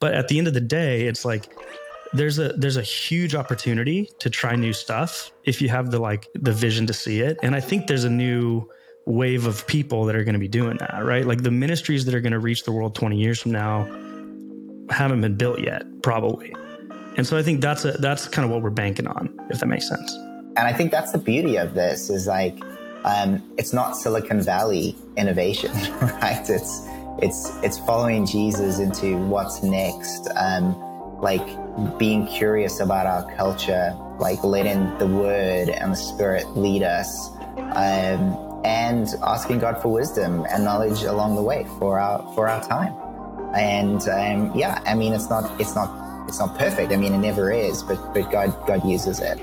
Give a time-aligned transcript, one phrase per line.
[0.00, 1.52] But at the end of the day, it's like
[2.12, 6.26] there's a there's a huge opportunity to try new stuff if you have the like
[6.34, 7.38] the vision to see it.
[7.42, 8.68] And I think there's a new
[9.06, 11.26] wave of people that are going to be doing that, right?
[11.26, 13.84] Like the ministries that are going to reach the world 20 years from now
[14.90, 16.54] haven't been built yet, probably.
[17.16, 19.66] And so I think that's a, that's kind of what we're banking on, if that
[19.66, 20.12] makes sense.
[20.56, 22.58] And I think that's the beauty of this is like
[23.04, 26.44] um, it's not Silicon Valley innovation, right?
[26.48, 26.86] It's
[27.20, 30.28] it's it's following Jesus into what's next.
[30.36, 30.76] Um,
[31.20, 31.46] like
[31.98, 37.30] being curious about our culture, like letting the Word and the Spirit lead us.
[37.56, 42.62] Um, and asking God for wisdom and knowledge along the way for our for our
[42.62, 42.94] time.
[43.54, 46.92] And um, yeah, I mean, it's not it's not it's not perfect.
[46.92, 49.40] I mean, it never is, but but God God uses it.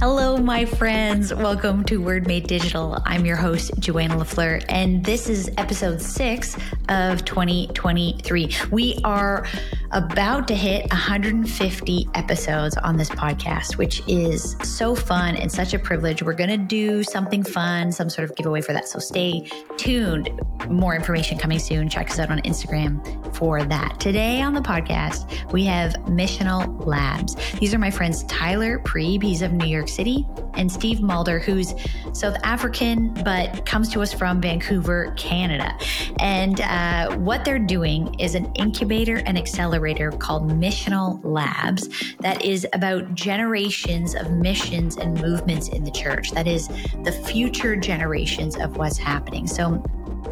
[0.00, 1.34] Hello, my friends.
[1.34, 3.02] Welcome to Word Made Digital.
[3.04, 6.56] I'm your host, Joanna LaFleur, and this is episode six
[6.88, 8.54] of 2023.
[8.70, 9.44] We are
[9.92, 15.78] about to hit 150 episodes on this podcast, which is so fun and such a
[15.78, 16.22] privilege.
[16.22, 18.88] We're going to do something fun, some sort of giveaway for that.
[18.88, 20.30] So stay tuned.
[20.68, 21.88] More information coming soon.
[21.88, 23.98] Check us out on Instagram for that.
[23.98, 27.36] Today on the podcast, we have Missional Labs.
[27.58, 31.74] These are my friends Tyler Prieb, he's of New York City, and Steve Mulder, who's
[32.12, 35.72] South African but comes to us from Vancouver, Canada.
[36.18, 39.77] And uh, what they're doing is an incubator and accelerator
[40.18, 41.88] called Missional Labs
[42.20, 46.30] that is about generations of missions and movements in the church.
[46.32, 46.68] That is
[47.04, 49.46] the future generations of what's happening.
[49.46, 49.82] So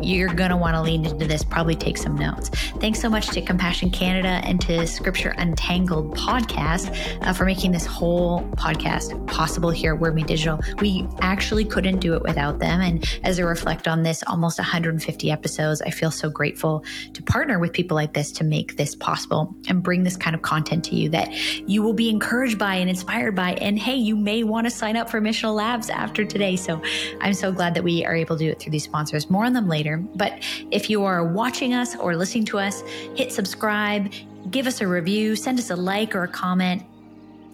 [0.00, 2.50] you're going to want to lean into this, probably take some notes.
[2.80, 7.86] Thanks so much to Compassion Canada and to Scripture Untangled podcast uh, for making this
[7.86, 10.60] whole podcast possible here at Word Made Digital.
[10.80, 12.80] We actually couldn't do it without them.
[12.80, 17.58] And as I reflect on this almost 150 episodes, I feel so grateful to partner
[17.58, 20.94] with people like this to make this possible and bring this kind of content to
[20.94, 21.32] you that
[21.68, 23.52] you will be encouraged by and inspired by.
[23.54, 26.56] And hey, you may want to sign up for Missional Labs after today.
[26.56, 26.82] So
[27.20, 29.30] I'm so glad that we are able to do it through these sponsors.
[29.30, 30.02] More on them later later.
[30.14, 32.82] But if you are watching us or listening to us,
[33.14, 34.12] hit subscribe,
[34.50, 36.82] give us a review, send us a like or a comment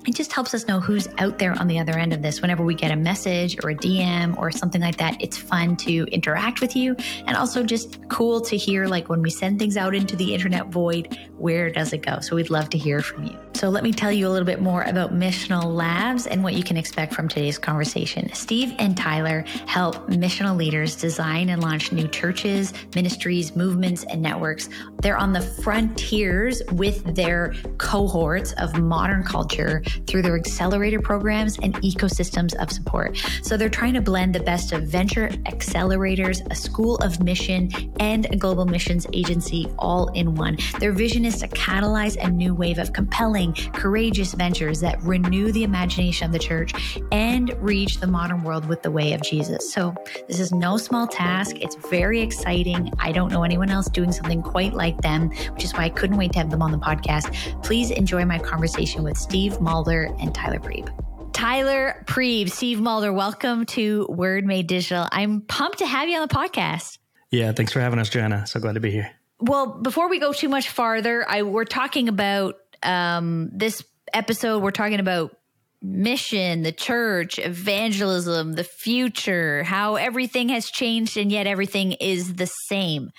[0.06, 2.42] it just helps us know who's out there on the other end of this.
[2.42, 6.04] Whenever we get a message or a DM or something like that, it's fun to
[6.10, 6.96] interact with you
[7.26, 10.66] and also just cool to hear like when we send things out into the internet
[10.68, 12.20] void, where does it go?
[12.20, 13.36] So we'd love to hear from you.
[13.54, 16.64] So let me tell you a little bit more about Missional Labs and what you
[16.64, 18.32] can expect from today's conversation.
[18.32, 24.68] Steve and Tyler help missional leaders design and launch new churches, ministries, movements, and networks.
[25.00, 31.74] They're on the frontiers with their cohorts of modern culture through their accelerator programs and
[31.76, 33.16] ecosystems of support.
[33.42, 37.70] So they're trying to blend the best of venture accelerators, a school of mission,
[38.00, 40.56] and a global missions agency all in one.
[40.78, 45.64] Their vision is to catalyze a new wave of compelling, courageous ventures that renew the
[45.64, 46.72] imagination of the church
[47.10, 49.72] and reach the modern world with the way of Jesus.
[49.72, 49.94] So
[50.28, 51.56] this is no small task.
[51.60, 52.92] It's very exciting.
[52.98, 56.16] I don't know anyone else doing something quite like them, which is why I couldn't
[56.16, 57.62] wait to have them on the podcast.
[57.62, 60.88] Please enjoy my conversation with Steve Mull Mulder and Tyler Prieb.
[61.32, 65.08] Tyler Prieb, Steve Mulder, welcome to Word Made Digital.
[65.10, 66.98] I'm pumped to have you on the podcast.
[67.32, 68.46] Yeah, thanks for having us, Joanna.
[68.46, 69.10] So glad to be here.
[69.40, 73.82] Well, before we go too much farther, I we're talking about um, this
[74.14, 74.62] episode.
[74.62, 75.36] We're talking about
[75.82, 82.46] mission, the church, evangelism, the future, how everything has changed and yet everything is the
[82.68, 83.10] same.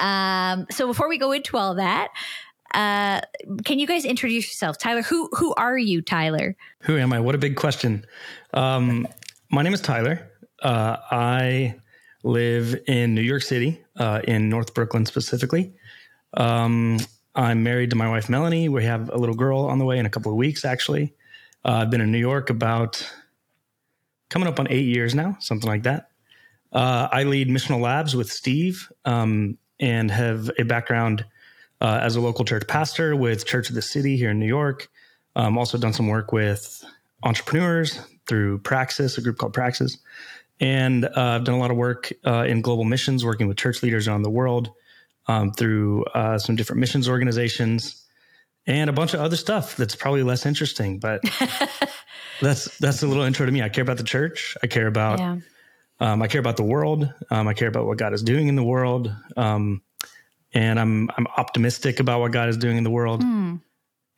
[0.00, 2.08] Um, so before we go into all that,
[2.74, 3.20] uh,
[3.64, 5.02] can you guys introduce yourself, Tyler?
[5.02, 6.56] Who who are you, Tyler?
[6.80, 7.20] Who am I?
[7.20, 8.04] What a big question.
[8.52, 9.06] Um,
[9.50, 10.30] my name is Tyler.
[10.62, 11.76] Uh, I
[12.24, 15.72] live in New York City, uh, in North Brooklyn specifically.
[16.34, 16.98] Um,
[17.34, 18.68] I'm married to my wife Melanie.
[18.68, 20.64] We have a little girl on the way in a couple of weeks.
[20.64, 21.14] Actually,
[21.64, 23.08] uh, I've been in New York about
[24.28, 26.10] coming up on eight years now, something like that.
[26.72, 31.24] Uh, I lead Missional Labs with Steve um, and have a background
[31.80, 34.88] uh, as a local church pastor with Church of the City here in New York.
[35.36, 36.84] Um, also done some work with
[37.22, 39.98] entrepreneurs through Praxis, a group called Praxis.
[40.60, 43.82] And uh, I've done a lot of work uh, in global missions, working with church
[43.82, 44.70] leaders around the world
[45.28, 48.04] um, through uh, some different missions organizations
[48.66, 50.98] and a bunch of other stuff that's probably less interesting.
[50.98, 51.22] But
[52.40, 53.62] that's that's a little intro to me.
[53.62, 54.56] I care about the church.
[54.62, 55.38] I care about yeah.
[56.00, 57.12] um, I care about the world.
[57.30, 59.12] Um, I care about what God is doing in the world.
[59.36, 59.82] Um,
[60.52, 63.22] and I'm I'm optimistic about what God is doing in the world.
[63.22, 63.60] Mm.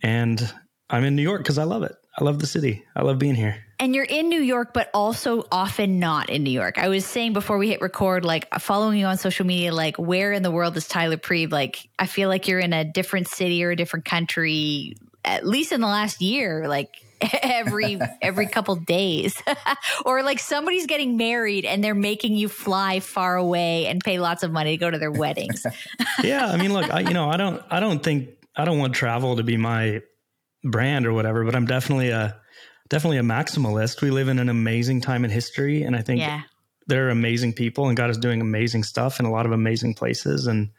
[0.03, 0.53] And
[0.89, 1.93] I'm in New York because I love it.
[2.19, 2.85] I love the city.
[2.97, 3.65] I love being here.
[3.79, 6.77] and you're in New York, but also often not in New York.
[6.77, 10.33] I was saying before we hit record, like following you on social media, like where
[10.33, 11.53] in the world is Tyler Prieb?
[11.53, 15.73] Like I feel like you're in a different city or a different country, at least
[15.73, 16.69] in the last year.
[16.69, 16.91] Like
[17.43, 19.43] every every couple days.
[20.05, 24.43] Or like somebody's getting married and they're making you fly far away and pay lots
[24.43, 25.67] of money to go to their weddings.
[26.23, 28.95] Yeah i mean look I, you know i don't i don't think i don't want
[28.95, 30.03] travel to be my
[30.65, 32.37] brand or whatever but i'm definitely a
[32.89, 34.03] definitely a maximalist.
[34.03, 36.43] We live in an amazing time in history and i think yeah.
[36.87, 39.95] there are amazing people and god is doing amazing stuff in a lot of amazing
[39.95, 40.71] places and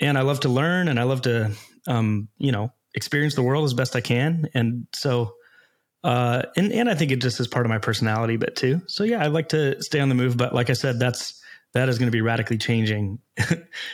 [0.00, 1.52] and i love to learn and i love to
[1.86, 5.34] um you know experience the world as best i can and so
[6.04, 8.82] uh, and and I think it just is part of my personality bit too.
[8.86, 11.42] So yeah, I like to stay on the move, but like I said, that's
[11.72, 13.18] that is going to be radically changing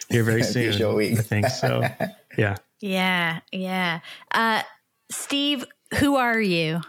[0.08, 0.72] here very soon.
[0.72, 1.82] I think so.
[2.38, 2.54] Yeah.
[2.80, 4.00] Yeah, yeah.
[4.30, 4.62] Uh,
[5.10, 5.64] Steve,
[5.98, 6.80] who are you?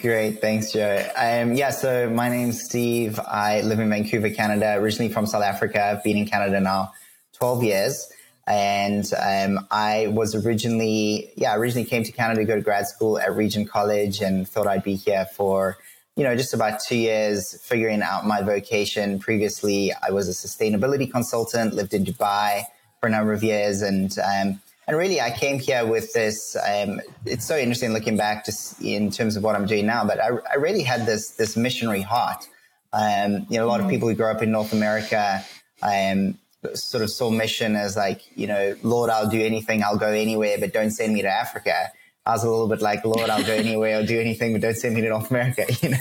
[0.00, 1.08] Great, thanks, Joe.
[1.16, 3.20] Um, yeah, so my name's Steve.
[3.20, 4.74] I live in Vancouver, Canada.
[4.76, 5.82] Originally from South Africa.
[5.82, 6.92] I've been in Canada now
[7.32, 8.12] twelve years.
[8.46, 13.18] And um, I was originally, yeah, originally came to Canada to go to grad school
[13.18, 15.78] at Regent College and thought I'd be here for,
[16.16, 19.20] you know, just about two years figuring out my vocation.
[19.20, 22.64] Previously, I was a sustainability consultant, lived in Dubai
[23.00, 23.80] for a number of years.
[23.80, 26.56] And, um, and really, I came here with this.
[26.56, 30.18] Um, it's so interesting looking back just in terms of what I'm doing now, but
[30.20, 32.44] I, I really had this, this missionary heart.
[32.92, 33.90] Um, you know, a lot of mm.
[33.90, 35.44] people who grow up in North America,
[35.80, 36.36] um,
[36.74, 40.56] sort of saw mission as like, you know, Lord, I'll do anything, I'll go anywhere,
[40.58, 41.90] but don't send me to Africa.
[42.24, 44.76] I was a little bit like, Lord, I'll go anywhere, I'll do anything, but don't
[44.76, 45.98] send me to North America, you know?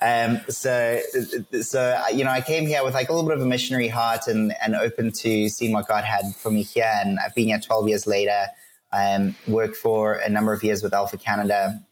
[0.00, 0.98] Um, so,
[1.60, 4.28] so, you know, I came here with like a little bit of a missionary heart
[4.28, 6.90] and, and open to seeing what God had for me here.
[7.04, 8.46] And I've been here 12 years later,
[8.92, 11.82] um, worked for a number of years with Alpha Canada,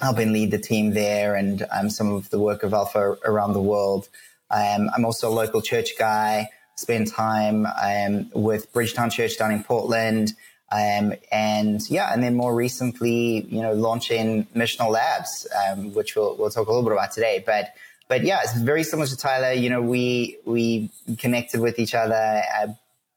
[0.00, 3.62] helping lead the team there and um, some of the work of Alpha around the
[3.62, 4.08] world.
[4.50, 9.62] Um, I'm also a local church guy spend time um, with Bridgetown Church down in
[9.62, 10.34] Portland.
[10.72, 16.36] Um, and yeah, and then more recently, you know, launching Missional Labs, um, which we'll,
[16.36, 17.42] we'll talk a little bit about today.
[17.44, 17.74] But
[18.08, 19.52] but yeah, it's very similar to Tyler.
[19.52, 22.68] You know, we we connected with each other uh,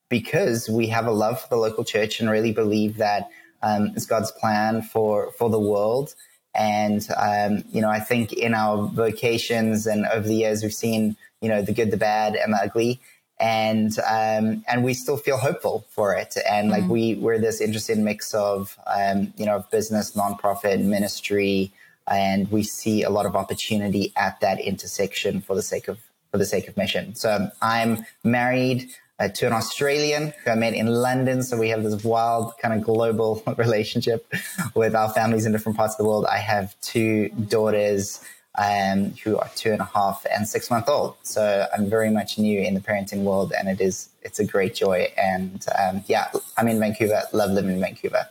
[0.09, 3.30] because we have a love for the local church and really believe that
[3.63, 6.13] um, it's God's plan for for the world.
[6.54, 11.18] And um, you know, I think in our vocations and over the years, we've seen
[11.42, 13.00] you know the good, the bad, and the ugly
[13.39, 16.36] and um, and we still feel hopeful for it.
[16.50, 16.92] And like mm-hmm.
[16.92, 21.72] we we're this interesting mix of um, you know business, nonprofit, ministry,
[22.07, 26.00] and we see a lot of opportunity at that intersection for the sake of
[26.31, 27.16] for the sake of mission.
[27.16, 28.89] So I'm married.
[29.19, 31.42] Uh, to an Australian who I met in London.
[31.42, 34.31] So we have this wild kind of global relationship
[34.75, 36.28] with our families in different parts of the world.
[36.28, 38.22] I have two daughters
[38.57, 41.15] um, who are two and a half and six month old.
[41.24, 44.75] So I'm very much new in the parenting world, and it is it's a great
[44.75, 45.12] joy.
[45.18, 46.27] And um, yeah,
[46.57, 47.21] I'm in Vancouver.
[47.33, 48.27] Love living in Vancouver,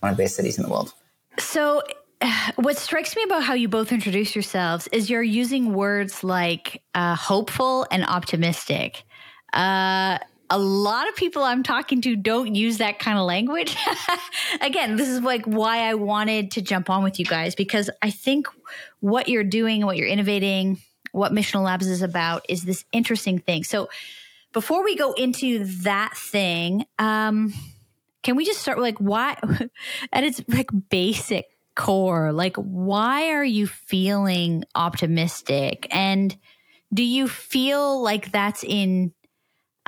[0.00, 0.92] one of the best cities in the world.
[1.38, 1.82] So.
[2.56, 7.14] What strikes me about how you both introduce yourselves is you're using words like uh,
[7.14, 9.04] hopeful and optimistic.
[9.54, 10.18] Uh,
[10.50, 13.76] a lot of people I'm talking to don't use that kind of language.
[14.60, 18.10] Again, this is like why I wanted to jump on with you guys because I
[18.10, 18.48] think
[18.98, 20.82] what you're doing, what you're innovating,
[21.12, 23.64] what Missional Labs is about is this interesting thing.
[23.64, 23.88] So,
[24.52, 27.54] before we go into that thing, um,
[28.24, 29.36] can we just start with like why
[30.12, 31.46] at its like basic
[31.76, 35.86] core, like why are you feeling optimistic?
[35.92, 36.36] And
[36.92, 39.12] do you feel like that's in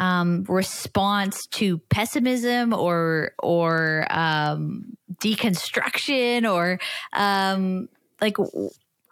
[0.03, 6.81] um, response to pessimism or or um, deconstruction or
[7.13, 7.89] um,
[8.21, 8.37] like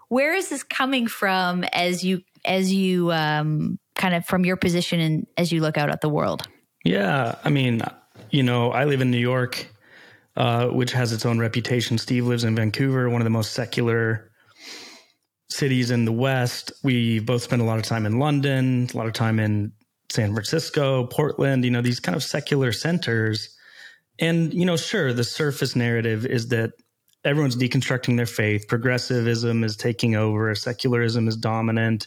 [0.09, 4.99] where is this coming from as you as you um, kind of from your position
[4.99, 6.43] and as you look out at the world?
[6.85, 7.83] Yeah, I mean,
[8.31, 9.69] you know, I live in New York,
[10.37, 11.99] uh, which has its own reputation.
[11.99, 14.33] Steve lives in Vancouver, one of the most secular
[15.51, 16.73] cities in the West.
[16.83, 19.73] We both spend a lot of time in London, a lot of time in
[20.11, 23.57] San Francisco, Portland, you know, these kind of secular centers.
[24.19, 26.73] And, you know, sure, the surface narrative is that
[27.25, 28.67] everyone's deconstructing their faith.
[28.69, 32.07] Progressivism is taking over, secularism is dominant.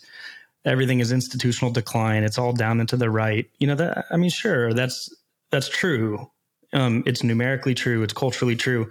[0.65, 2.23] Everything is institutional decline.
[2.23, 3.49] It's all down into the right.
[3.59, 5.13] You know, that I mean, sure, that's
[5.51, 6.29] that's true.
[6.71, 8.89] Um, it's numerically true, it's culturally true.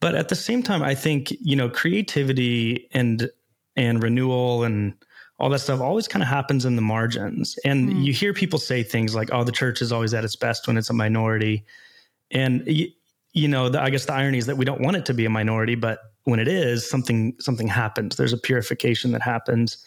[0.00, 3.30] But at the same time, I think, you know, creativity and
[3.76, 4.94] and renewal and
[5.38, 7.58] all that stuff always kind of happens in the margins.
[7.64, 8.04] And mm.
[8.04, 10.76] you hear people say things like, oh, the church is always at its best when
[10.76, 11.64] it's a minority.
[12.30, 12.88] And, you,
[13.32, 15.24] you know, the, I guess the irony is that we don't want it to be
[15.24, 18.16] a minority, but when it is, something something happens.
[18.16, 19.78] There's a purification that happens,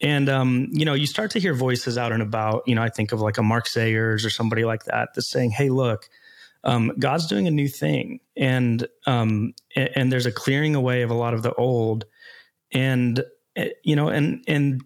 [0.00, 2.62] and um, you know, you start to hear voices out and about.
[2.66, 5.50] You know, I think of like a Mark Sayers or somebody like that that's saying,
[5.50, 6.08] "Hey, look."
[6.64, 11.10] Um, God's doing a new thing, and um, and, and there's a clearing away of
[11.10, 12.06] a lot of the old,
[12.72, 13.22] and
[13.56, 14.80] eh, you know, and and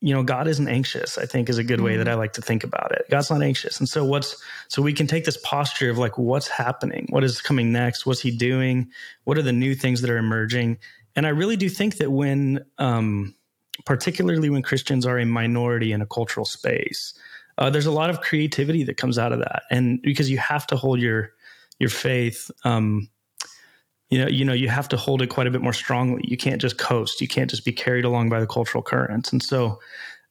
[0.00, 2.10] you know, God isn't anxious, I think is a good way that mm.
[2.10, 3.06] I like to think about it.
[3.10, 3.80] God's not anxious.
[3.80, 7.06] And so what's, so we can take this posture of like, what's happening?
[7.10, 8.06] What is coming next?
[8.06, 8.90] What's he doing?
[9.24, 10.78] What are the new things that are emerging?
[11.16, 13.34] And I really do think that when, um,
[13.86, 17.18] particularly when Christians are a minority in a cultural space,
[17.58, 19.64] uh, there's a lot of creativity that comes out of that.
[19.68, 21.32] And because you have to hold your,
[21.80, 23.08] your faith, um,
[24.10, 26.22] you know, you know, you have to hold it quite a bit more strongly.
[26.26, 27.20] You can't just coast.
[27.20, 29.32] You can't just be carried along by the cultural currents.
[29.32, 29.80] And so,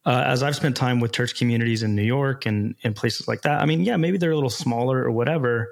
[0.04, 3.42] uh, as I've spent time with church communities in New York and in places like
[3.42, 5.68] that, I mean, yeah, maybe they're a little smaller or whatever,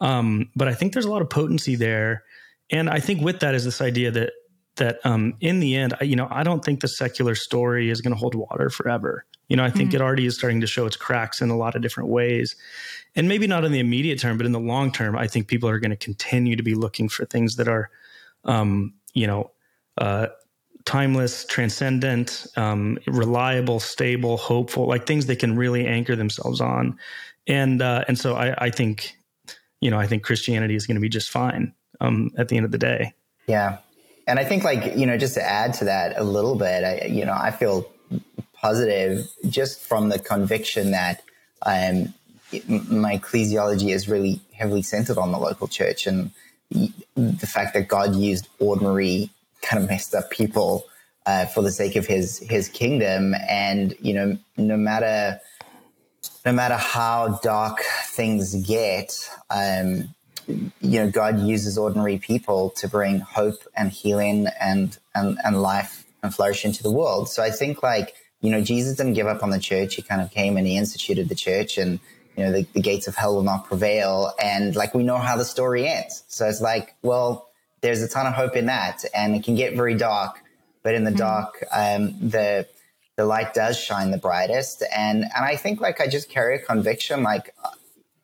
[0.00, 2.24] um, but I think there's a lot of potency there.
[2.70, 4.32] And I think with that is this idea that
[4.76, 8.00] that um, in the end, I, you know, I don't think the secular story is
[8.00, 9.26] going to hold water forever.
[9.48, 9.96] You know, I think mm-hmm.
[9.96, 12.56] it already is starting to show its cracks in a lot of different ways
[13.14, 15.68] and maybe not in the immediate term, but in the long term, I think people
[15.68, 17.90] are going to continue to be looking for things that are,
[18.44, 19.50] um, you know,
[19.98, 20.28] uh,
[20.84, 26.98] timeless, transcendent, um, reliable, stable, hopeful, like things they can really anchor themselves on.
[27.46, 29.16] And uh, and so I, I, think,
[29.80, 32.64] you know, I think Christianity is going to be just fine um, at the end
[32.64, 33.12] of the day.
[33.46, 33.78] Yeah,
[34.26, 37.06] and I think like you know, just to add to that a little bit, I
[37.06, 37.90] you know, I feel
[38.54, 41.22] positive just from the conviction that
[41.66, 42.14] um,
[42.68, 46.30] my ecclesiology is really heavily centered on the local church and
[46.70, 49.30] the fact that God used ordinary
[49.62, 50.84] kind of messed up people
[51.26, 53.34] uh, for the sake of his his kingdom.
[53.48, 55.40] And you know no matter
[56.44, 60.14] no matter how dark things get um,
[60.46, 66.04] you know God uses ordinary people to bring hope and healing and and and life
[66.22, 67.28] and flourish into the world.
[67.28, 69.94] So I think like you know Jesus didn't give up on the church.
[69.94, 72.00] He kind of came and he instituted the church and
[72.36, 74.32] you know, the, the gates of hell will not prevail.
[74.42, 76.24] And like we know how the story ends.
[76.28, 77.48] So it's like, well,
[77.82, 79.04] there's a ton of hope in that.
[79.14, 80.40] And it can get very dark,
[80.82, 81.18] but in the mm-hmm.
[81.18, 82.66] dark, um, the,
[83.16, 84.82] the light does shine the brightest.
[84.96, 87.54] And, and I think like I just carry a conviction, like,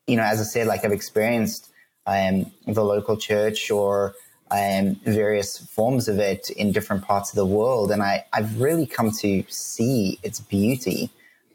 [0.06, 1.70] you know, as I said, like I've experienced,
[2.06, 4.14] um, the local church or,
[4.50, 7.90] um, various forms of it in different parts of the world.
[7.90, 11.10] And I, I've really come to see its beauty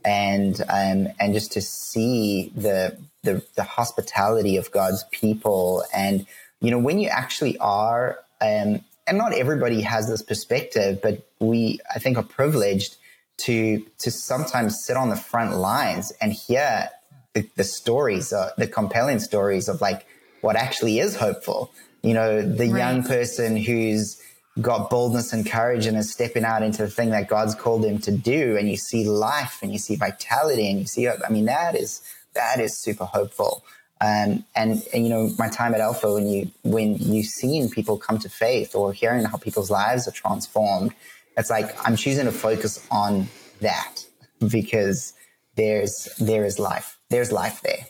[0.06, 6.26] and um, and just to see the, the the hospitality of God's people, and
[6.62, 11.80] you know when you actually are, um, and not everybody has this perspective, but we
[11.94, 12.98] I think are privileged
[13.38, 16.90] to to sometimes sit on the front lines and hear
[17.34, 20.06] the, the stories, uh, the compelling stories of like
[20.42, 21.72] what actually is hopeful.
[22.02, 22.78] You know, the right.
[22.78, 24.22] young person who's
[24.62, 28.00] got boldness and courage and is stepping out into the thing that God's called him
[28.00, 28.56] to do.
[28.58, 32.02] And you see life and you see vitality and you see, I mean, that is,
[32.34, 33.64] that is super hopeful.
[34.00, 37.98] Um, and, and, you know, my time at Alpha, when you, when you've seen people
[37.98, 40.94] come to faith or hearing how people's lives are transformed,
[41.38, 43.28] it's like, I'm choosing to focus on
[43.62, 44.06] that
[44.52, 45.14] because
[45.56, 47.00] there's, there is life.
[47.10, 47.88] There's life there.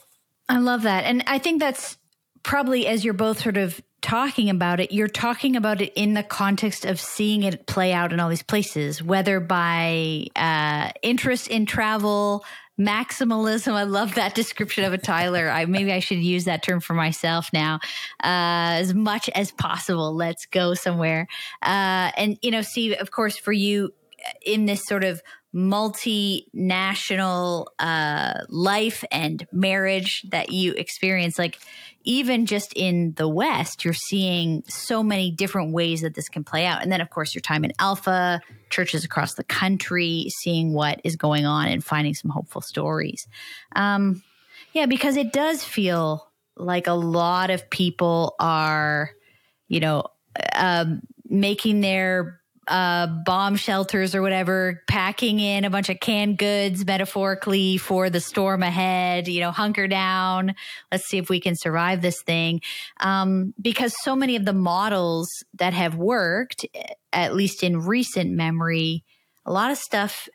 [0.47, 1.03] I love that.
[1.05, 1.97] And I think that's
[2.43, 6.21] probably as you're both sort of talking about it, you're talking about it in the
[6.21, 11.65] context of seeing it play out in all these places, whether by uh, interest in
[11.65, 12.45] travel,
[12.79, 13.73] maximalism.
[13.73, 15.49] I love that description of a Tyler.
[15.49, 17.79] I maybe I should use that term for myself now.
[18.23, 21.27] Uh, as much as possible, let's go somewhere.
[21.61, 23.93] Uh, and you know, see, of course, for you
[24.45, 25.21] in this sort of
[25.53, 31.59] multinational uh, life and marriage that you experience, like
[32.03, 36.65] even just in the West, you're seeing so many different ways that this can play
[36.65, 36.81] out.
[36.81, 41.15] And then, of course, your time in Alpha, churches across the country, seeing what is
[41.15, 43.27] going on and finding some hopeful stories.
[43.75, 44.23] Um,
[44.73, 49.11] yeah, because it does feel like a lot of people are,
[49.67, 50.05] you know,
[50.55, 56.85] um, making their uh, bomb shelters or whatever, packing in a bunch of canned goods
[56.85, 60.55] metaphorically for the storm ahead, you know, hunker down.
[60.91, 62.61] Let's see if we can survive this thing.
[62.99, 66.65] Um, because so many of the models that have worked,
[67.11, 69.03] at least in recent memory,
[69.45, 70.29] a lot of stuff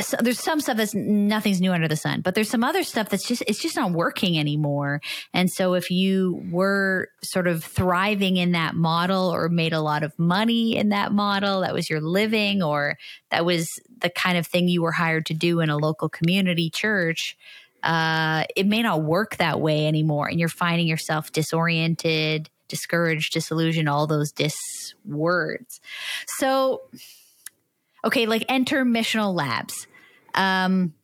[0.00, 3.10] so there's some stuff that's nothing's new under the sun, but there's some other stuff
[3.10, 5.00] that's just it's just not working anymore.
[5.34, 10.02] And so if you were sort of thriving in that model or made a lot
[10.02, 12.96] of money in that model, that was your living or
[13.30, 13.68] that was
[14.00, 17.36] the kind of thing you were hired to do in a local community church,
[17.82, 23.88] uh, it may not work that way anymore and you're finding yourself disoriented, discouraged, disillusioned,
[23.88, 24.56] all those dis
[25.04, 25.80] words.
[26.26, 26.82] So,
[28.04, 29.86] okay, like enter missional labs.
[30.34, 30.94] Um,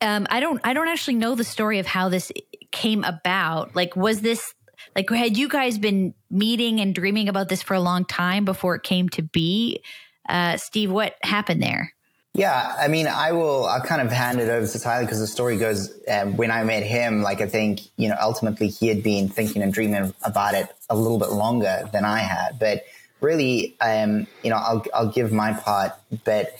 [0.00, 2.30] um, I don't, I don't actually know the story of how this
[2.70, 3.74] came about.
[3.74, 4.54] Like, was this
[4.94, 8.74] like had you guys been meeting and dreaming about this for a long time before
[8.74, 9.82] it came to be?
[10.28, 11.92] Uh, Steve, what happened there?
[12.34, 13.64] Yeah, I mean, I will.
[13.64, 15.98] I'll kind of hand it over to Tyler because the story goes.
[16.06, 19.62] Um, when I met him, like I think you know, ultimately he had been thinking
[19.62, 22.58] and dreaming about it a little bit longer than I had.
[22.58, 22.84] But
[23.20, 25.92] really, um, you know, I'll I'll give my part.
[26.24, 26.54] But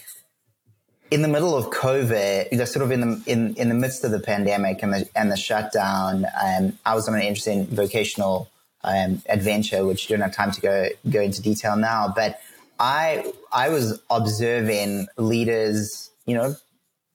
[1.10, 4.04] in the middle of COVID, you know, sort of in the in, in the midst
[4.04, 8.50] of the pandemic and the and the shutdown, um, I was on an interesting vocational
[8.82, 12.40] um, adventure, which you don't have time to go go into detail now, but
[12.78, 16.56] I I was observing leaders, you know,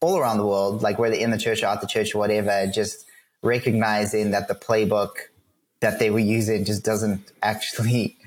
[0.01, 2.67] all around the world, like whether in the church or out the church or whatever,
[2.67, 3.05] just
[3.43, 5.11] recognizing that the playbook
[5.79, 8.17] that they were using just doesn't actually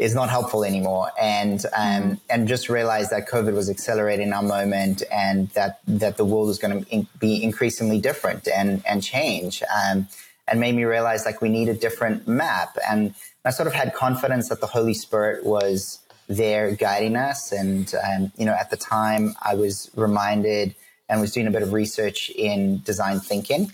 [0.00, 2.14] is not helpful anymore, and um, mm-hmm.
[2.28, 6.58] and just realized that COVID was accelerating our moment, and that that the world is
[6.58, 10.08] going to in- be increasingly different and and change, um,
[10.48, 13.14] and made me realize like we need a different map, and
[13.44, 17.52] I sort of had confidence that the Holy Spirit was there guiding us.
[17.52, 20.74] And, um, you know, at the time I was reminded
[21.08, 23.72] and was doing a bit of research in design thinking.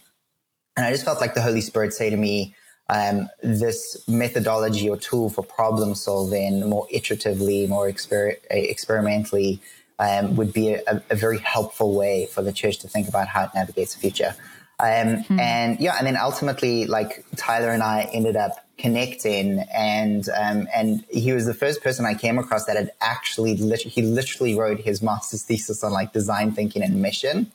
[0.76, 2.54] And I just felt like the Holy Spirit say to me,
[2.88, 9.61] um, this methodology or tool for problem solving more iteratively, more exper- experimentally,
[9.99, 13.45] um, would be a, a, very helpful way for the church to think about how
[13.45, 14.37] it navigates the future.
[14.78, 15.40] Um, hmm.
[15.40, 21.02] And yeah, and then ultimately, like Tyler and I ended up connecting, and um, and
[21.09, 24.78] he was the first person I came across that had actually lit- he literally wrote
[24.78, 27.50] his master's thesis on like design thinking and mission.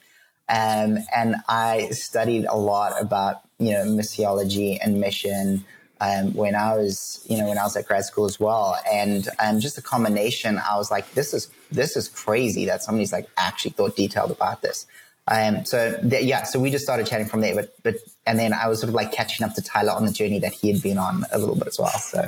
[0.49, 5.63] Um, and I studied a lot about you know missiology and mission
[6.01, 9.29] um, when I was you know when I was at grad school as well, and
[9.39, 10.59] um, just a combination.
[10.59, 14.61] I was like, this is this is crazy that somebody's like actually thought detailed about
[14.61, 14.87] this.
[15.27, 18.53] Um, so th- yeah, so we just started chatting from there, but, but, and then
[18.53, 20.81] I was sort of like catching up to Tyler on the journey that he had
[20.81, 21.91] been on a little bit as well.
[21.91, 22.27] So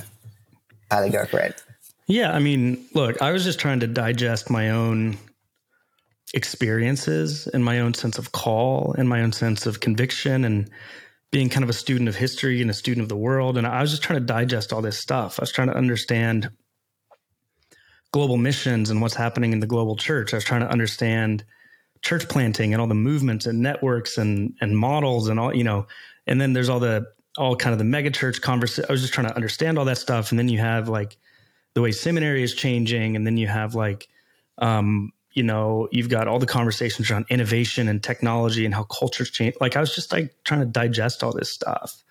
[0.90, 1.62] Tyler, go for it.
[2.08, 2.34] Yeah.
[2.34, 5.18] I mean, look, I was just trying to digest my own
[6.34, 10.70] experiences and my own sense of call and my own sense of conviction and
[11.34, 13.58] being kind of a student of history and a student of the world.
[13.58, 15.40] And I was just trying to digest all this stuff.
[15.40, 16.52] I was trying to understand
[18.12, 20.34] global missions and what's happening in the global church.
[20.34, 21.44] I was trying to understand
[22.04, 25.88] church planting and all the movements and networks and and models and all you know
[26.28, 27.06] and then there's all the
[27.38, 29.98] all kind of the mega church conversation i was just trying to understand all that
[29.98, 31.18] stuff and then you have like
[31.76, 34.10] the way seminary is changing and then you have like
[34.58, 39.30] um you know you've got all the conversations around innovation and technology and how cultures
[39.30, 42.04] change like i was just like trying to digest all this stuff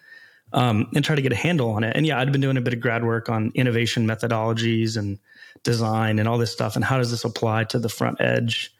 [0.54, 2.60] um, and try to get a handle on it and yeah i'd been doing a
[2.60, 5.18] bit of grad work on innovation methodologies and
[5.64, 8.74] design and all this stuff and how does this apply to the front edge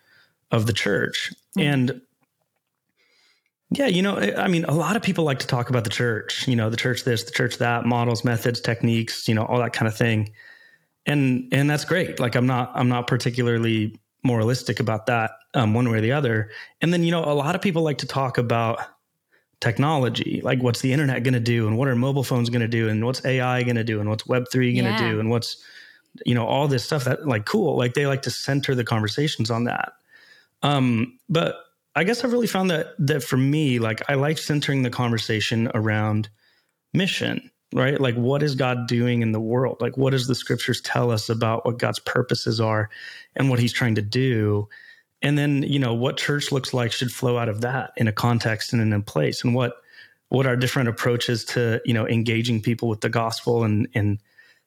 [0.52, 1.32] of the church.
[1.58, 1.60] Mm-hmm.
[1.60, 2.00] And
[3.70, 6.46] yeah, you know, I mean, a lot of people like to talk about the church,
[6.46, 9.72] you know, the church this, the church that, models, methods, techniques, you know, all that
[9.72, 10.30] kind of thing.
[11.06, 12.20] And and that's great.
[12.20, 16.50] Like I'm not I'm not particularly moralistic about that um, one way or the other.
[16.80, 18.80] And then, you know, a lot of people like to talk about
[19.60, 22.68] technology, like what's the internet going to do and what are mobile phones going to
[22.68, 25.10] do and what's AI going to do and what's web3 going to yeah.
[25.10, 25.62] do and what's
[26.26, 27.76] you know all this stuff that like cool.
[27.76, 29.92] Like they like to center the conversations on that.
[30.62, 31.56] Um, but
[31.94, 35.70] I guess I've really found that that for me, like I like centering the conversation
[35.74, 36.28] around
[36.92, 38.00] mission, right?
[38.00, 39.78] Like what is God doing in the world?
[39.80, 42.90] Like what does the scriptures tell us about what God's purposes are
[43.34, 44.68] and what he's trying to do?
[45.22, 48.12] And then, you know, what church looks like should flow out of that in a
[48.12, 49.74] context and in a place and what
[50.28, 54.18] what are different approaches to, you know, engaging people with the gospel and and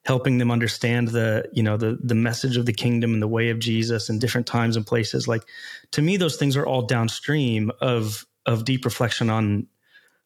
[0.06, 3.50] helping them understand the you know the the message of the kingdom and the way
[3.50, 5.42] of Jesus in different times and places like
[5.90, 9.66] to me those things are all downstream of of deep reflection on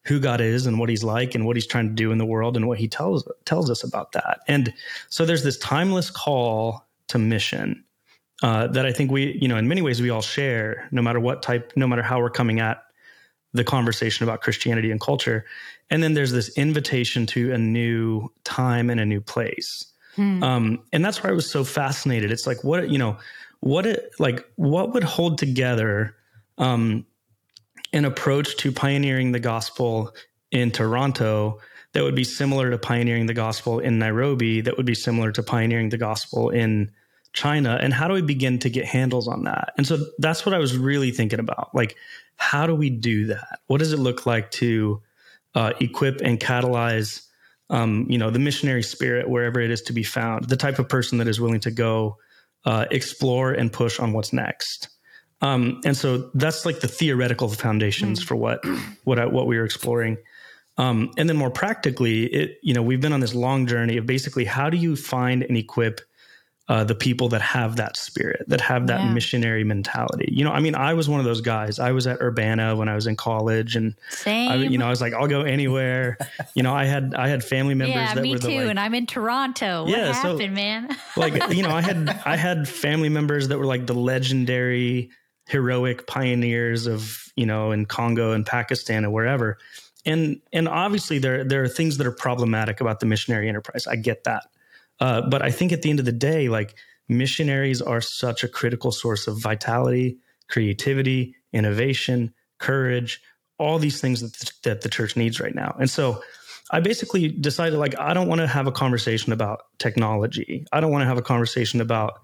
[0.03, 2.25] who God is and what he's like and what he's trying to do in the
[2.25, 4.73] world and what he tells tells us about that and
[5.09, 7.83] so there's this timeless call to mission
[8.43, 11.19] uh, that I think we you know in many ways we all share no matter
[11.19, 12.83] what type no matter how we're coming at
[13.53, 15.45] the conversation about Christianity and culture.
[15.89, 19.85] And then there's this invitation to a new time and a new place.
[20.15, 20.43] Hmm.
[20.43, 22.31] Um, and that's where I was so fascinated.
[22.31, 23.17] It's like, what, you know,
[23.59, 26.15] what it like, what would hold together
[26.57, 27.05] um,
[27.93, 30.13] an approach to pioneering the gospel
[30.51, 31.59] in Toronto
[31.93, 35.43] that would be similar to pioneering the gospel in Nairobi, that would be similar to
[35.43, 36.91] pioneering the gospel in
[37.33, 37.77] China?
[37.81, 39.73] And how do we begin to get handles on that?
[39.77, 41.73] And so that's what I was really thinking about.
[41.73, 41.95] Like,
[42.37, 43.59] how do we do that?
[43.67, 45.01] What does it look like to
[45.53, 47.27] uh, equip and catalyze
[47.71, 50.89] um, you know, the missionary spirit wherever it is to be found, the type of
[50.89, 52.17] person that is willing to go
[52.65, 54.89] uh, explore and push on what's next.
[55.41, 58.27] Um, and so that's like the theoretical foundations mm.
[58.27, 58.63] for what
[59.03, 60.17] what I, what we were exploring.
[60.77, 64.05] Um, and then more practically, it you know we've been on this long journey of
[64.05, 66.01] basically how do you find and equip
[66.71, 69.11] uh, the people that have that spirit, that have that yeah.
[69.11, 70.29] missionary mentality.
[70.31, 71.79] You know, I mean, I was one of those guys.
[71.79, 74.49] I was at Urbana when I was in college, and Same.
[74.49, 76.17] I, you know, I was like, I'll go anywhere.
[76.53, 78.69] you know, I had I had family members yeah, that me were the, too, like,
[78.69, 79.83] and I'm in Toronto.
[79.83, 80.97] What yeah, happened, so, man?
[81.17, 85.09] like, you know, I had I had family members that were like the legendary
[85.51, 89.57] heroic pioneers of you know in Congo and Pakistan and wherever.
[90.05, 93.85] And and obviously there there are things that are problematic about the missionary enterprise.
[93.85, 94.45] I get that.
[94.99, 96.75] Uh, but I think at the end of the day, like
[97.09, 103.21] missionaries are such a critical source of vitality, creativity, innovation, courage,
[103.57, 105.75] all these things that the, that the church needs right now.
[105.79, 106.21] And so
[106.71, 110.65] I basically decided like I don't want to have a conversation about technology.
[110.71, 112.21] I don't want to have a conversation about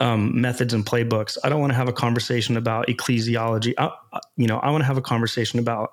[0.00, 1.36] um, methods and playbooks.
[1.44, 3.74] I don't want to have a conversation about ecclesiology.
[3.78, 3.90] I,
[4.36, 5.92] you know, I want to have a conversation about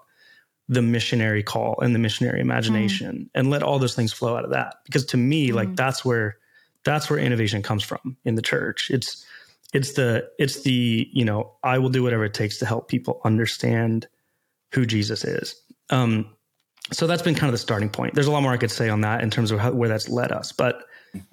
[0.69, 3.29] the missionary call and the missionary imagination mm.
[3.33, 5.55] and let all those things flow out of that because to me mm.
[5.55, 6.37] like that's where
[6.85, 9.25] that's where innovation comes from in the church it's
[9.73, 13.19] it's the it's the you know i will do whatever it takes to help people
[13.25, 14.07] understand
[14.71, 15.55] who jesus is
[15.89, 16.29] um
[16.91, 18.89] so that's been kind of the starting point there's a lot more i could say
[18.89, 20.83] on that in terms of how, where that's led us but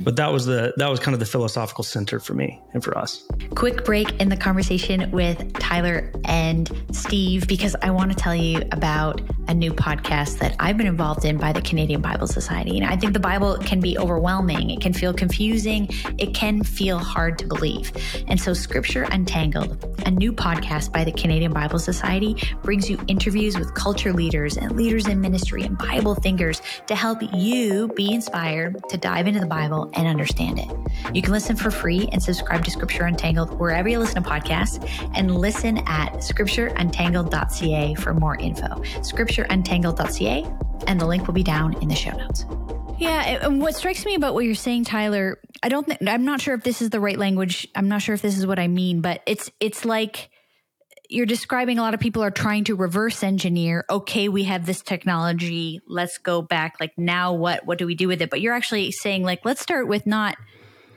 [0.01, 2.97] but that was the that was kind of the philosophical center for me and for
[2.97, 3.27] us.
[3.55, 8.63] Quick break in the conversation with tyler and steve because i want to tell you
[8.73, 12.79] about a new podcast that i've been involved in by the canadian bible society.
[12.79, 14.71] And i think the bible can be overwhelming.
[14.71, 15.89] It can feel confusing.
[16.19, 17.93] It can feel hard to believe.
[18.29, 23.59] And so scripture untangled a new podcast by the canadian bible society brings you interviews
[23.59, 28.77] with culture leaders and leaders in ministry and bible thinkers to help you be inspired
[28.89, 30.71] to dive into the bible Bible and understand it.
[31.13, 34.79] You can listen for free and subscribe to Scripture Untangled wherever you listen to podcasts
[35.15, 38.69] and listen at scriptureuntangledca for more info.
[39.03, 42.47] Scriptureuntangledca, and the link will be down in the show notes.
[42.99, 46.41] Yeah, and what strikes me about what you're saying, Tyler, I don't think I'm not
[46.41, 47.69] sure if this is the right language.
[47.75, 50.31] I'm not sure if this is what I mean, but it's it's like
[51.09, 54.83] you're describing a lot of people are trying to reverse engineer okay we have this
[54.83, 58.31] technology let's go back like now what what do we do with it?
[58.31, 60.37] But you're actually saying like let's start with not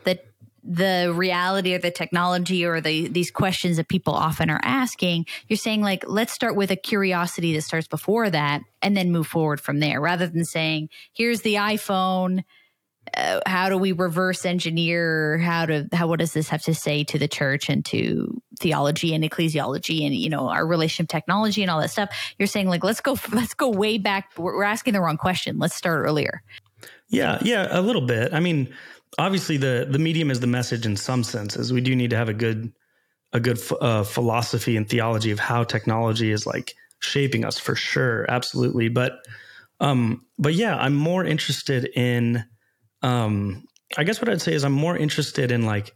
[0.04, 0.20] the
[0.64, 5.26] the reality of the technology or the these questions that people often are asking.
[5.48, 9.28] You're saying like let's start with a curiosity that starts before that and then move
[9.28, 12.44] forward from there rather than saying here's the iphone
[13.16, 15.38] uh, how do we reverse engineer?
[15.38, 19.14] How to how what does this have to say to the church and to theology
[19.14, 22.10] and ecclesiology and you know our relation of technology and all that stuff?
[22.38, 24.32] You're saying like let's go let's go way back.
[24.38, 25.60] We're, we're asking the wrong question.
[25.60, 26.42] Let's start earlier.
[27.10, 28.34] Yeah yeah a little bit.
[28.34, 28.74] I mean
[29.18, 31.74] obviously the the medium is the message in some senses.
[31.74, 32.72] We do need to have a good
[33.32, 38.26] a good uh, philosophy and theology of how technology is like shaping us for sure.
[38.28, 38.90] Absolutely.
[38.90, 39.20] But
[39.80, 42.44] um but yeah i'm more interested in
[43.02, 43.66] um,
[43.98, 45.94] I guess what I'd say is I'm more interested in like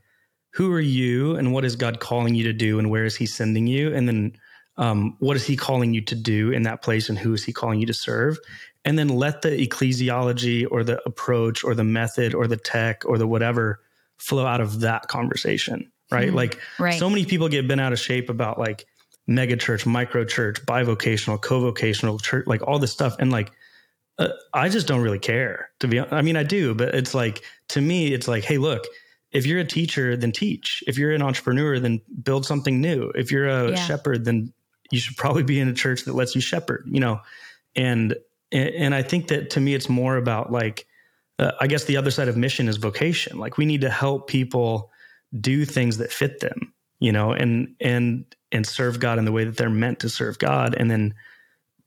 [0.54, 3.26] who are you and what is God calling you to do and where is He
[3.26, 4.38] sending you, and then
[4.78, 7.52] um, what is He calling you to do in that place and who is He
[7.52, 8.38] calling you to serve,
[8.86, 13.18] and then let the ecclesiology or the approach or the method or the tech or
[13.18, 13.82] the whatever
[14.18, 16.30] flow out of that conversation, right?
[16.30, 17.00] Mm, like right.
[17.00, 18.86] so many people get bent out of shape about like
[19.28, 23.52] mega church, micro church, bivocational, co-vocational church, like all this stuff, and like
[24.20, 26.00] uh, I just don't really care to be.
[26.00, 28.86] I mean, I do, but it's like to me, it's like, hey, look,
[29.32, 30.84] if you're a teacher, then teach.
[30.88, 33.12] If you're an entrepreneur, then build something new.
[33.16, 33.76] If you're a yeah.
[33.76, 34.54] shepherd, then
[34.92, 36.88] you should probably be in a church that lets you shepherd.
[36.90, 37.22] You know,
[37.76, 38.16] and
[38.52, 40.86] and I think that to me, it's more about like,
[41.40, 43.40] uh, I guess the other side of mission is vocation.
[43.40, 44.92] Like we need to help people
[45.42, 46.72] do things that fit them.
[47.00, 50.38] You know, and and and serve God in the way that they're meant to serve
[50.38, 51.16] God, and then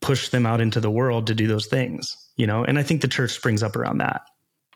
[0.00, 2.64] push them out into the world to do those things, you know?
[2.64, 4.22] And I think the church springs up around that.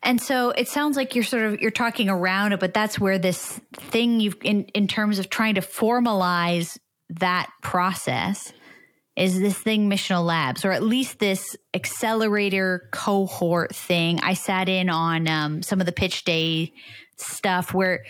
[0.03, 3.19] And so it sounds like you're sort of you're talking around it, but that's where
[3.19, 6.79] this thing you've in in terms of trying to formalize
[7.11, 8.53] that process
[9.17, 14.89] is this thing missional labs or at least this accelerator cohort thing i sat in
[14.89, 16.73] on um, some of the pitch day
[17.17, 18.05] stuff where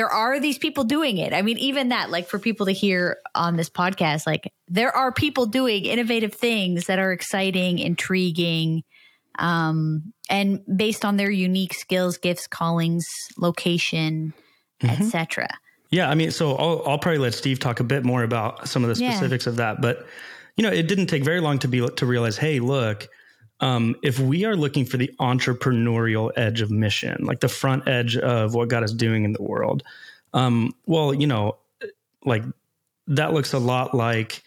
[0.00, 1.34] there are these people doing it.
[1.34, 5.12] I mean, even that, like for people to hear on this podcast, like there are
[5.12, 8.82] people doing innovative things that are exciting, intriguing,
[9.38, 14.32] um, and based on their unique skills, gifts, callings, location,
[14.82, 15.02] mm-hmm.
[15.02, 15.48] etc.
[15.90, 18.82] Yeah, I mean, so I'll, I'll probably let Steve talk a bit more about some
[18.82, 19.50] of the specifics yeah.
[19.50, 20.06] of that, but
[20.56, 23.06] you know, it didn't take very long to be to realize, hey, look,
[23.60, 28.16] um, if we are looking for the entrepreneurial edge of mission, like the front edge
[28.16, 29.82] of what God is doing in the world,
[30.32, 31.56] um, well, you know,
[32.24, 32.42] like
[33.06, 34.42] that looks a lot like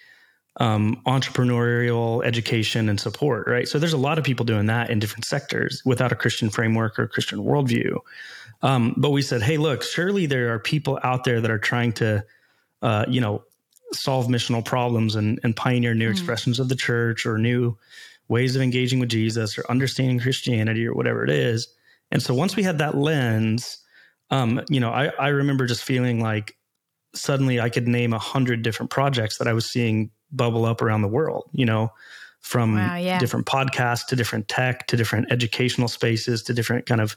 [0.58, 3.68] um, entrepreneurial education and support, right?
[3.68, 7.00] So there's a lot of people doing that in different sectors without a Christian framework
[7.00, 7.98] or Christian worldview.
[8.62, 11.92] Um, but we said, hey, look, surely there are people out there that are trying
[11.94, 12.24] to,
[12.82, 13.44] uh, you know,
[13.94, 16.12] solve missional problems and, and pioneer new mm.
[16.12, 17.78] expressions of the church or new
[18.28, 21.68] ways of engaging with Jesus or understanding Christianity or whatever it is.
[22.12, 23.80] And so once we had that lens,
[24.30, 26.56] um, you know, I, I remember just feeling like
[27.14, 31.02] suddenly I could name a hundred different projects that I was seeing bubble up around
[31.02, 31.92] the world, you know,
[32.40, 33.20] from wow, yeah.
[33.20, 37.16] different podcasts to different tech to different educational spaces to different kind of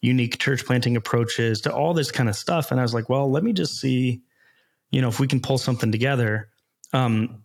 [0.00, 2.70] unique church planting approaches to all this kind of stuff.
[2.70, 4.22] And I was like, well, let me just see,
[4.90, 6.48] you know, if we can pull something together.
[6.92, 7.42] Um,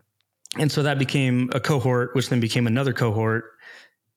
[0.57, 3.45] and so that became a cohort, which then became another cohort.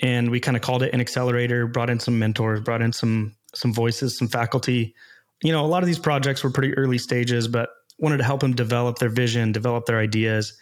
[0.01, 3.35] And we kind of called it an accelerator, brought in some mentors, brought in some
[3.55, 4.94] some voices, some faculty.
[5.42, 8.40] You know, a lot of these projects were pretty early stages, but wanted to help
[8.40, 10.59] them develop their vision, develop their ideas.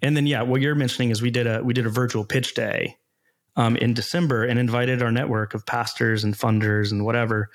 [0.00, 2.54] And then yeah, what you're mentioning is we did a we did a virtual pitch
[2.54, 2.96] day
[3.56, 7.50] um, in December and invited our network of pastors and funders and whatever,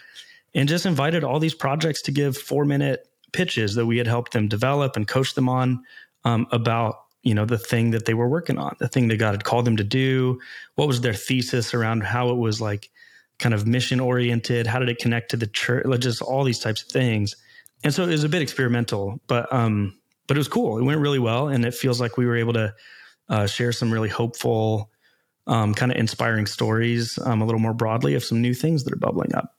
[0.53, 4.33] and just invited all these projects to give four minute pitches that we had helped
[4.33, 5.83] them develop and coach them on
[6.23, 9.31] um, about you know the thing that they were working on the thing that god
[9.31, 10.39] had called them to do.
[10.75, 12.89] What was their thesis around how it was like
[13.39, 14.67] kind of mission oriented?
[14.67, 15.85] How did it connect to the church?
[15.99, 17.35] Just all these types of things.
[17.83, 20.77] And so it was a bit experimental but um but it was cool.
[20.77, 22.73] It went really well and it feels like we were able to
[23.29, 24.89] uh, share some really hopeful
[25.47, 28.93] um, kind of inspiring stories um, a little more broadly of some new things that
[28.93, 29.52] are bubbling up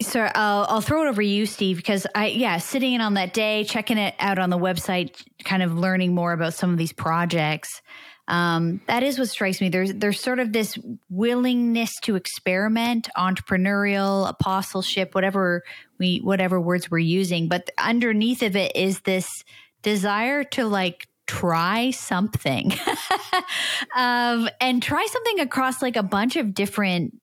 [0.00, 3.14] so I'll, I'll throw it over to you, Steve, because I, yeah, sitting in on
[3.14, 6.78] that day, checking it out on the website, kind of learning more about some of
[6.78, 7.82] these projects.
[8.28, 9.70] Um, that is what strikes me.
[9.70, 15.64] There's there's sort of this willingness to experiment, entrepreneurial, apostleship, whatever
[15.98, 19.28] we whatever words we're using, but underneath of it is this
[19.82, 22.72] desire to like try something
[23.96, 27.20] um, and try something across like a bunch of different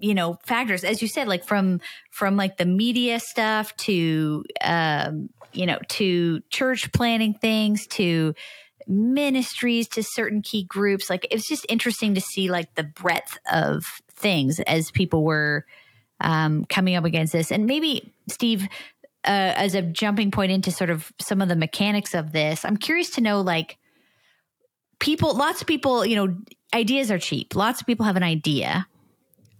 [0.00, 5.28] you know factors as you said like from from like the media stuff to um
[5.52, 8.34] you know to church planning things to
[8.86, 11.08] ministries to certain key groups.
[11.08, 15.64] Like it's just interesting to see like the breadth of things as people were
[16.20, 17.52] um coming up against this.
[17.52, 18.66] And maybe steve
[19.26, 22.78] uh, as a jumping point into sort of some of the mechanics of this i'm
[22.78, 23.76] curious to know like
[24.98, 26.34] people lots of people you know
[26.74, 27.54] ideas are cheap.
[27.54, 28.86] Lots of people have an idea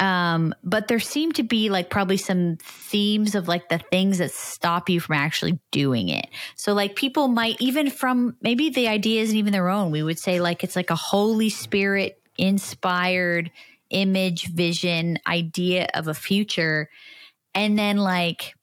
[0.01, 4.31] um, but there seem to be like probably some themes of like the things that
[4.31, 6.27] stop you from actually doing it.
[6.57, 9.91] So like people might even from maybe the idea isn't even their own.
[9.91, 13.51] We would say like it's like a Holy Spirit inspired
[13.91, 16.89] image, vision, idea of a future.
[17.55, 18.55] And then like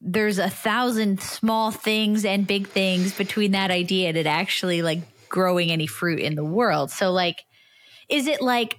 [0.00, 5.00] there's a thousand small things and big things between that idea and it actually like
[5.28, 6.90] growing any fruit in the world.
[6.90, 7.44] So like
[8.08, 8.78] is it like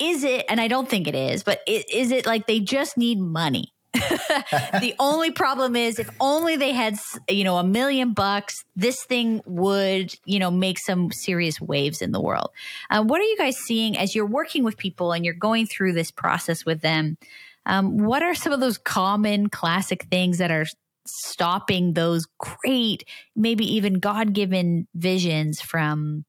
[0.00, 3.20] is it, and I don't think it is, but is it like they just need
[3.20, 3.72] money?
[3.92, 6.96] the only problem is if only they had
[7.28, 12.12] you know a million bucks this thing would you know make some serious waves in
[12.12, 12.50] the world.
[12.88, 15.92] Uh, what are you guys seeing as you're working with people and you're going through
[15.92, 17.18] this process with them?
[17.66, 20.66] Um, what are some of those common classic things that are
[21.06, 26.24] stopping those great maybe even god-given visions from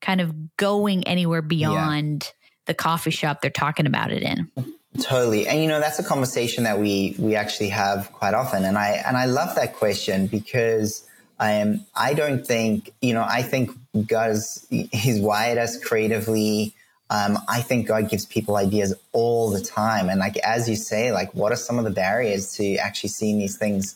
[0.00, 4.50] kind of going anywhere beyond yeah the coffee shop they're talking about it in.
[5.00, 5.48] Totally.
[5.48, 8.64] And you know, that's a conversation that we we actually have quite often.
[8.64, 11.06] And I and I love that question because
[11.40, 13.70] I am I don't think, you know, I think
[14.06, 16.74] God is he's wired us creatively.
[17.08, 20.08] Um, I think God gives people ideas all the time.
[20.08, 23.38] And like as you say, like what are some of the barriers to actually seeing
[23.38, 23.94] these things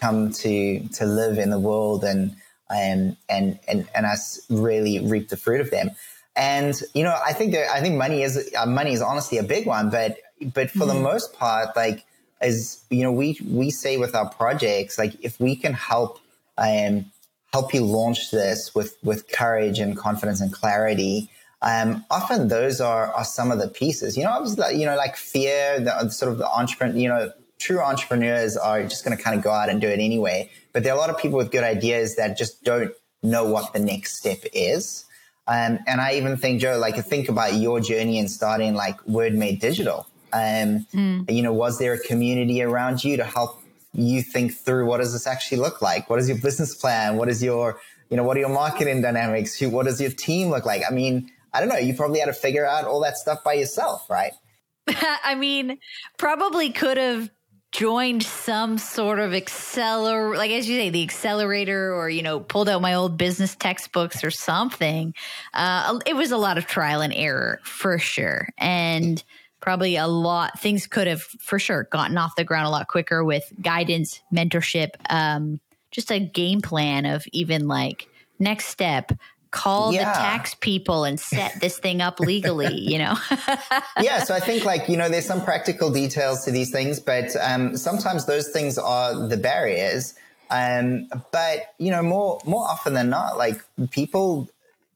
[0.00, 2.32] come to to live in the world and
[2.68, 5.92] um, and and and us really reap the fruit of them?
[6.34, 9.42] And you know, I think that I think money is uh, money is honestly a
[9.42, 10.16] big one, but
[10.54, 10.88] but for mm-hmm.
[10.88, 12.04] the most part, like
[12.40, 16.18] as you know, we we say with our projects, like if we can help
[16.58, 17.06] um
[17.52, 21.30] help you launch this with with courage and confidence and clarity.
[21.64, 24.84] Um, often those are, are some of the pieces, you know, I was like, you
[24.84, 29.16] know, like fear, the sort of the entrepreneur, you know, true entrepreneurs are just going
[29.16, 30.50] to kind of go out and do it anyway.
[30.72, 32.92] But there are a lot of people with good ideas that just don't
[33.22, 35.04] know what the next step is.
[35.46, 39.34] Um, and I even think, Joe, like think about your journey in starting like Word
[39.34, 40.06] Made Digital.
[40.32, 41.30] Um, mm.
[41.30, 45.12] You know, was there a community around you to help you think through what does
[45.12, 46.08] this actually look like?
[46.08, 47.16] What is your business plan?
[47.16, 49.60] What is your, you know, what are your marketing dynamics?
[49.60, 50.82] What does your team look like?
[50.88, 51.76] I mean, I don't know.
[51.76, 54.32] You probably had to figure out all that stuff by yourself, right?
[54.88, 55.78] I mean,
[56.18, 57.30] probably could have
[57.72, 62.68] joined some sort of accelerator, like as you say, the accelerator, or you know, pulled
[62.68, 65.14] out my old business textbooks or something.
[65.54, 69.24] Uh, it was a lot of trial and error for sure, and
[69.60, 73.24] probably a lot things could have for sure gotten off the ground a lot quicker
[73.24, 78.08] with guidance, mentorship, um, just a game plan of even like
[78.38, 79.12] next step
[79.52, 80.12] call yeah.
[80.12, 83.16] the tax people and set this thing up legally, you know?
[84.00, 84.24] yeah.
[84.24, 87.76] So I think like, you know, there's some practical details to these things, but um,
[87.76, 90.14] sometimes those things are the barriers.
[90.50, 94.48] Um, but you know, more, more often than not, like people,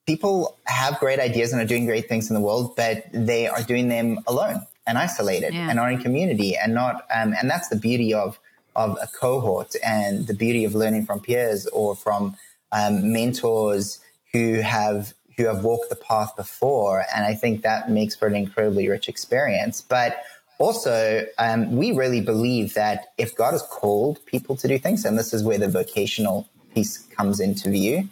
[0.06, 3.62] people have great ideas and are doing great things in the world, but they are
[3.62, 5.68] doing them alone and isolated yeah.
[5.68, 8.38] and are in community and not, um, and that's the beauty of,
[8.74, 12.36] of a cohort and the beauty of learning from peers or from
[12.72, 14.00] um, mentors
[14.36, 18.34] who have who have walked the path before, and I think that makes for an
[18.34, 19.82] incredibly rich experience.
[19.82, 20.22] But
[20.58, 25.18] also, um, we really believe that if God has called people to do things, and
[25.18, 28.08] this is where the vocational piece comes into view,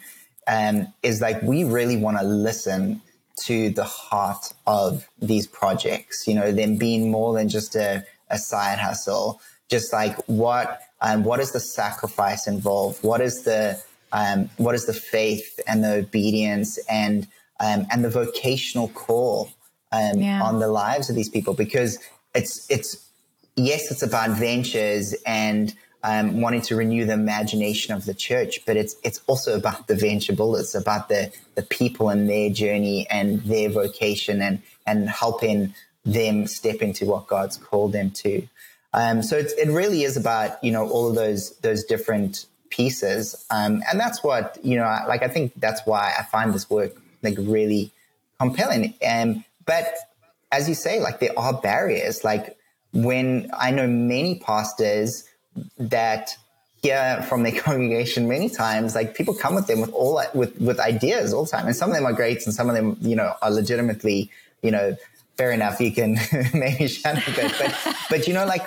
[0.46, 3.00] um, is like we really want to listen
[3.46, 6.26] to the heart of these projects.
[6.26, 9.40] You know, them being more than just a, a side hustle.
[9.70, 13.02] Just like what um, what is the sacrifice involved?
[13.02, 13.82] What is the
[14.14, 17.26] um, what is the faith and the obedience and
[17.60, 19.50] um, and the vocational call
[19.92, 20.42] um, yeah.
[20.42, 21.98] on the lives of these people because
[22.34, 23.06] it's it's
[23.56, 28.76] yes it's about ventures and um, wanting to renew the imagination of the church but
[28.76, 33.42] it's it's also about the venture builders about the the people and their journey and
[33.42, 35.74] their vocation and and helping
[36.04, 38.46] them step into what God's called them to.
[38.92, 43.46] Um, so it really is about you know all of those those different pieces.
[43.50, 46.92] Um, and that's what, you know, like, I think that's why I find this work
[47.22, 47.92] like really
[48.38, 48.94] compelling.
[49.06, 49.94] Um, but
[50.52, 52.24] as you say, like there are barriers.
[52.24, 52.56] Like
[52.92, 55.24] when I know many pastors
[55.78, 56.36] that
[56.82, 60.78] hear from their congregation many times, like people come with them with all with, with
[60.80, 61.66] ideas all the time.
[61.66, 64.30] And some of them are great and some of them, you know, are legitimately,
[64.62, 64.96] you know,
[65.36, 65.80] fair enough.
[65.80, 66.18] You can
[66.54, 68.66] maybe shut a bit, but, but you know, like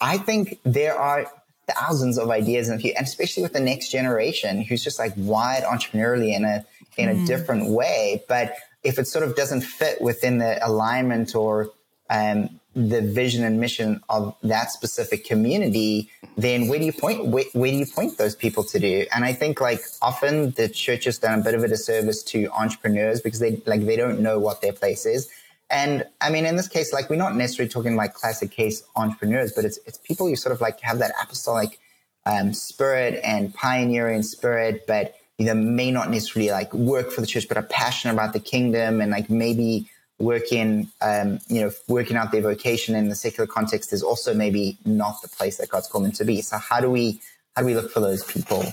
[0.00, 1.26] I think there are
[1.68, 6.34] thousands of ideas and, and especially with the next generation who's just like wired entrepreneurially
[6.34, 6.64] in a
[6.96, 7.22] in mm.
[7.22, 11.70] a different way but if it sort of doesn't fit within the alignment or
[12.08, 17.26] um, the vision and mission of that specific community, then where do you point?
[17.26, 19.06] Where, where, do you point those people to do?
[19.14, 22.48] And I think like often the church has done a bit of a disservice to
[22.52, 25.28] entrepreneurs because they like they don't know what their place is.
[25.70, 29.52] And I mean, in this case, like we're not necessarily talking like classic case entrepreneurs,
[29.52, 31.78] but it's it's people who sort of like have that apostolic
[32.24, 37.26] um, spirit and pioneering spirit, but you know may not necessarily like work for the
[37.26, 42.16] church, but are passionate about the kingdom and like maybe working, um, you know, working
[42.16, 45.88] out their vocation in the secular context is also maybe not the place that God's
[45.88, 46.40] called them to be.
[46.40, 47.20] So how do we
[47.54, 48.64] how do we look for those people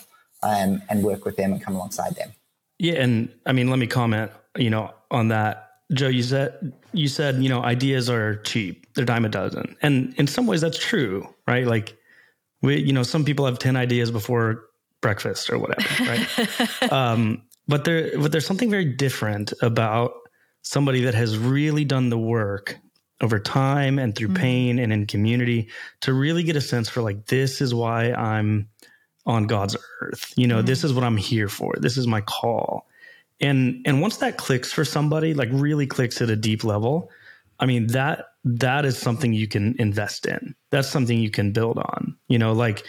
[0.41, 2.33] um, and work with them and come alongside them?
[2.79, 7.07] Yeah, and I mean, let me comment, you know, on that Joe, you said you
[7.07, 10.77] said you know ideas are cheap; they're dime a dozen, and in some ways that's
[10.77, 11.67] true, right?
[11.67, 11.97] Like
[12.61, 14.63] we, you know, some people have ten ideas before
[15.01, 16.03] breakfast or whatever,
[16.79, 16.91] right?
[16.91, 20.13] um, but there, but there's something very different about
[20.61, 22.79] somebody that has really done the work
[23.21, 24.41] over time and through mm-hmm.
[24.41, 25.69] pain and in community
[26.01, 28.69] to really get a sense for like this is why I'm
[29.25, 30.33] on God's earth.
[30.35, 30.65] You know, mm-hmm.
[30.65, 31.73] this is what I'm here for.
[31.77, 32.87] This is my call
[33.43, 37.09] and and once that clicks for somebody like really clicks at a deep level
[37.59, 40.53] i mean that that is something you can invest in.
[40.69, 42.85] That's something you can build on you know like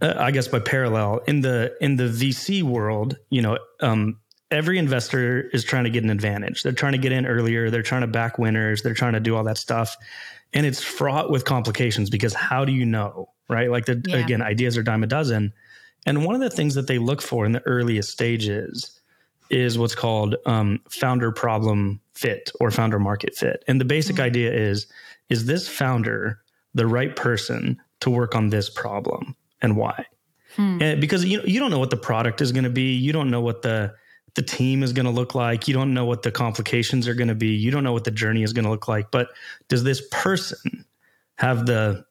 [0.00, 4.18] uh, i guess by parallel in the in the vc world you know um,
[4.50, 6.62] every investor is trying to get an advantage.
[6.62, 7.70] They're trying to get in earlier.
[7.70, 8.82] They're trying to back winners.
[8.82, 9.96] They're trying to do all that stuff.
[10.52, 13.70] And it's fraught with complications because how do you know right?
[13.70, 14.16] Like the, yeah.
[14.16, 15.52] again ideas are dime a dozen.
[16.04, 18.95] And one of the things that they look for in the earliest stages
[19.50, 23.64] is what's called um, founder problem fit or founder market fit.
[23.68, 24.24] And the basic mm-hmm.
[24.24, 24.86] idea is
[25.28, 26.40] is this founder
[26.74, 30.06] the right person to work on this problem and why?
[30.54, 30.80] Hmm.
[30.80, 33.30] And because you you don't know what the product is going to be, you don't
[33.30, 33.94] know what the
[34.34, 37.28] the team is going to look like, you don't know what the complications are going
[37.28, 39.28] to be, you don't know what the journey is going to look like, but
[39.68, 40.84] does this person
[41.36, 42.04] have the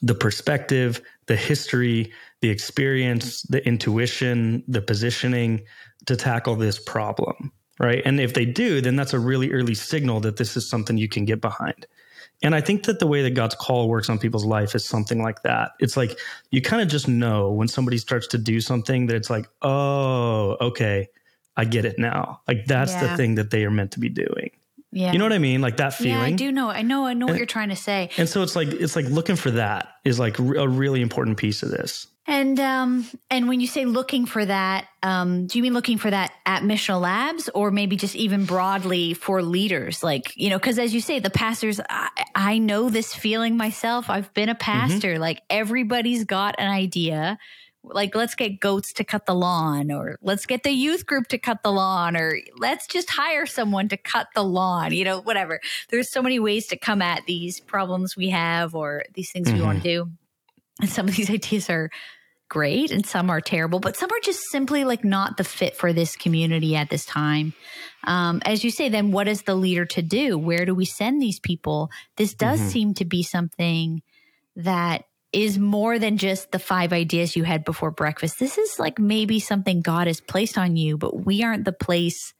[0.00, 5.62] the perspective, the history, the experience, the intuition, the positioning
[6.06, 8.02] to tackle this problem, right?
[8.04, 11.08] And if they do, then that's a really early signal that this is something you
[11.08, 11.86] can get behind.
[12.42, 15.22] And I think that the way that God's call works on people's life is something
[15.22, 15.72] like that.
[15.78, 16.18] It's like
[16.50, 20.56] you kind of just know when somebody starts to do something that it's like, oh,
[20.60, 21.08] okay,
[21.56, 22.40] I get it now.
[22.46, 23.08] Like that's Yeah.
[23.08, 24.50] the thing that they are meant to be doing.
[24.94, 25.12] Yeah.
[25.12, 25.60] You know what I mean?
[25.60, 26.12] Like that feeling.
[26.12, 26.70] Yeah, I do know.
[26.70, 27.04] I know.
[27.04, 28.10] I know what you're trying to say.
[28.16, 31.64] And so it's like it's like looking for that is like a really important piece
[31.64, 32.06] of this.
[32.26, 36.10] And um, and when you say looking for that, um, do you mean looking for
[36.10, 40.02] that at Missional Labs, or maybe just even broadly for leaders?
[40.02, 44.08] Like you know, because as you say, the pastors, I, I know this feeling myself.
[44.08, 45.18] I've been a pastor.
[45.18, 47.36] Like everybody's got an idea.
[47.84, 51.38] Like let's get goats to cut the lawn, or let's get the youth group to
[51.38, 54.92] cut the lawn, or let's just hire someone to cut the lawn.
[54.92, 55.60] You know, whatever.
[55.90, 59.60] There's so many ways to come at these problems we have, or these things we
[59.60, 60.10] want to do.
[60.80, 61.90] And some of these ideas are
[62.48, 65.92] great and some are terrible, but some are just simply like not the fit for
[65.92, 67.52] this community at this time.
[68.04, 70.38] Um, as you say, then what is the leader to do?
[70.38, 71.90] Where do we send these people?
[72.16, 74.02] This does seem to be something
[74.56, 75.04] that
[75.34, 78.38] is more than just the five ideas you had before breakfast.
[78.38, 82.32] This is like maybe something God has placed on you, but we aren't the place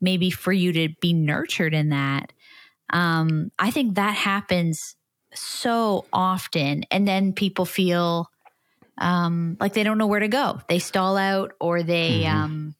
[0.00, 2.32] maybe for you to be nurtured in that.
[2.90, 4.96] Um, I think that happens
[5.34, 6.84] so often.
[6.90, 8.30] And then people feel
[8.98, 10.60] um, like they don't know where to go.
[10.68, 12.74] They stall out or they, um,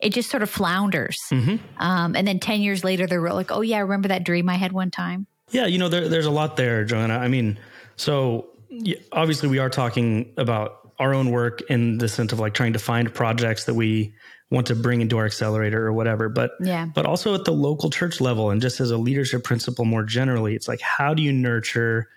[0.00, 1.18] it just sort of flounders.
[1.30, 1.58] Mhm.
[1.78, 4.54] Um, and then 10 years later, they're like, oh, yeah, I remember that dream I
[4.54, 5.26] had one time.
[5.50, 7.18] Yeah, you know, there, there's a lot there, Joanna.
[7.18, 7.58] I mean,
[7.96, 12.54] so y- obviously we are talking about our own work in the sense of like
[12.54, 14.14] trying to find projects that we
[14.50, 16.28] want to bring into our accelerator or whatever.
[16.28, 16.86] But Yeah.
[16.94, 20.54] but also at the local church level and just as a leadership principle more generally,
[20.54, 22.08] it's like how do you nurture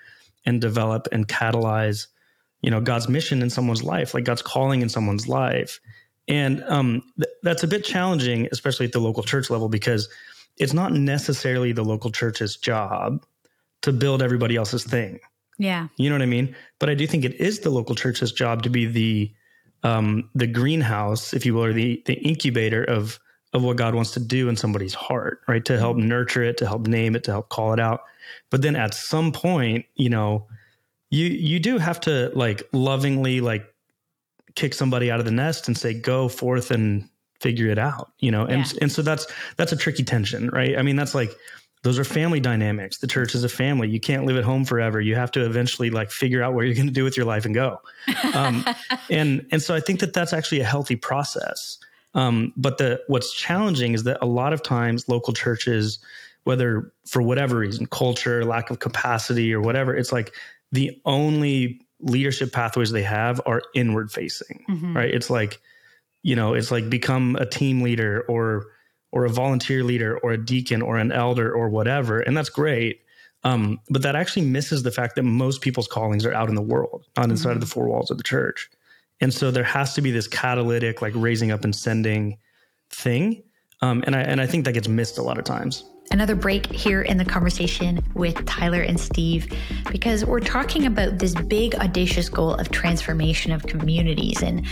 [0.46, 2.08] and develop and catalyze,
[2.62, 5.80] you know, God's mission in someone's life, like God's calling in someone's life.
[6.28, 10.08] And um, th- that's a bit challenging, especially at the local church level, because
[10.58, 13.26] it's not necessarily the local church's job
[13.82, 15.20] to build everybody else's thing.
[15.60, 15.90] Yeah.
[15.98, 16.56] You know what I mean?
[16.80, 19.32] But I do think it is the local church's job to be the
[19.84, 23.20] um, the greenhouse, if you will, or the the incubator of
[23.54, 25.64] of what God wants to do in somebody's heart, right?
[25.66, 28.02] To help nurture it, to help name it, to help call it out.
[28.50, 30.48] But then at some point, you know,
[31.10, 33.66] you you do have to like lovingly like
[34.56, 37.08] kick somebody out of the nest and say, go forth and
[37.40, 38.44] figure it out, you know?
[38.46, 38.80] And Yeah.
[38.82, 39.26] and so that's
[39.58, 40.78] that's a tricky tension, right?
[40.78, 41.32] I mean, that's like
[41.84, 42.98] those are family dynamics.
[42.98, 43.88] The church is a family.
[43.88, 45.00] You can't live at home forever.
[45.00, 47.46] You have to eventually like figure out what you're going to do with your life
[47.46, 47.80] and go.
[48.34, 48.66] Um,
[49.10, 51.78] and and so I think that that's actually a healthy process.
[52.16, 56.00] Um, but the what's challenging is that a lot of times local churches,
[56.44, 60.34] whether for whatever reason, culture, lack of capacity, or whatever, it's like
[60.72, 64.96] the only leadership pathways they have are inward facing, Mhm.
[64.96, 65.14] right?
[65.14, 65.60] It's like
[66.24, 68.66] you know, it's like become a team leader or
[69.12, 73.02] or a volunteer leader or a deacon or an elder or whatever, and that's great.
[73.44, 76.62] Um, but that actually misses the fact that most people's callings are out in the
[76.62, 78.70] world, not inside of the four walls of the church.
[79.22, 82.38] And so there has to be this catalytic, like raising up and sending
[82.90, 83.44] thing.
[83.82, 85.86] Um, and I and I think that gets missed a lot of times.
[86.12, 89.48] another break here in the conversation with Tyler and Steve
[89.92, 94.66] because we're talking about this big, audacious goal of transformation of communities and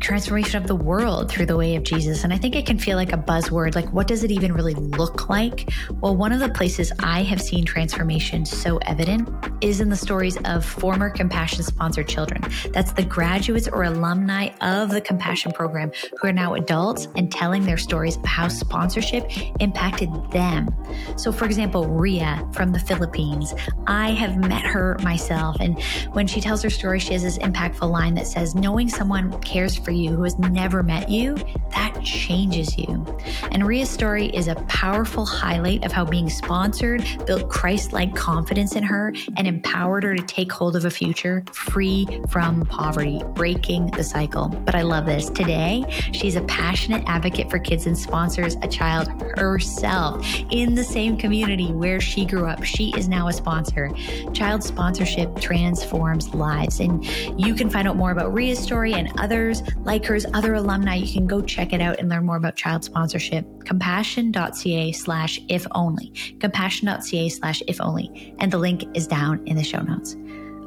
[0.00, 2.24] transformation of the world through the way of Jesus.
[2.24, 3.74] And I think it can feel like a buzzword.
[3.74, 5.70] Like, what does it even really look like?
[6.00, 9.28] Well, one of the places I have seen transformation so evident
[9.60, 12.42] is in the stories of former Compassion sponsored children.
[12.72, 17.64] That's the graduates or alumni of the Compassion program who are now adults and telling
[17.64, 19.30] their stories of how sponsorship
[19.60, 20.68] impacted them.
[21.16, 23.54] So, for example, Ria from the Philippines,
[23.86, 25.56] I have met her myself.
[25.60, 25.80] And
[26.12, 29.76] when she tells her story, she has this impactful line that says, Knowing someone cares
[29.86, 31.36] for you who has never met you,
[31.70, 33.06] that changes you.
[33.52, 38.74] And Ria's story is a powerful highlight of how being sponsored built Christ like confidence
[38.74, 43.92] in her and empowered her to take hold of a future free from poverty, breaking
[43.92, 44.48] the cycle.
[44.48, 45.30] But I love this.
[45.30, 49.08] Today, she's a passionate advocate for kids and sponsors a child
[49.38, 52.64] herself in the same community where she grew up.
[52.64, 53.90] She is now a sponsor.
[54.32, 56.80] Child sponsorship transforms lives.
[56.80, 57.06] And
[57.40, 60.94] you can find out more about Ria's story and others like hers, other alumni.
[60.96, 63.46] You can go check it out and learn more about child sponsorship.
[63.64, 66.12] Compassion.ca slash if only.
[66.40, 68.34] Compassion.ca slash if only.
[68.40, 70.16] And the link is down in the show notes.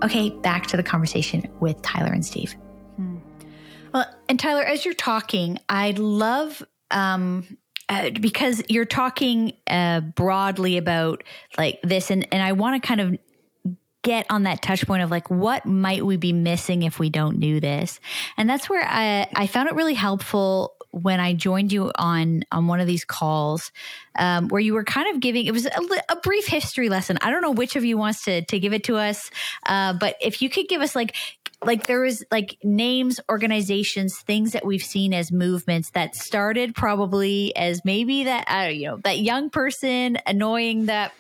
[0.03, 2.55] Okay, back to the conversation with Tyler and Steve.
[3.93, 7.57] Well, and Tyler, as you're talking, I love um,
[7.87, 11.23] uh, because you're talking uh, broadly about
[11.57, 13.17] like this, and and I want to kind of
[14.01, 17.39] get on that touch point of like what might we be missing if we don't
[17.39, 17.99] do this,
[18.37, 22.67] and that's where I I found it really helpful when I joined you on on
[22.67, 23.71] one of these calls,
[24.17, 27.17] um, where you were kind of giving it was a, a brief history lesson.
[27.21, 29.29] I don't know which of you wants to to give it to us,
[29.65, 31.15] uh, but if you could give us like
[31.63, 37.55] like there was like names, organizations, things that we've seen as movements that started probably
[37.55, 41.11] as maybe that you know that young person annoying that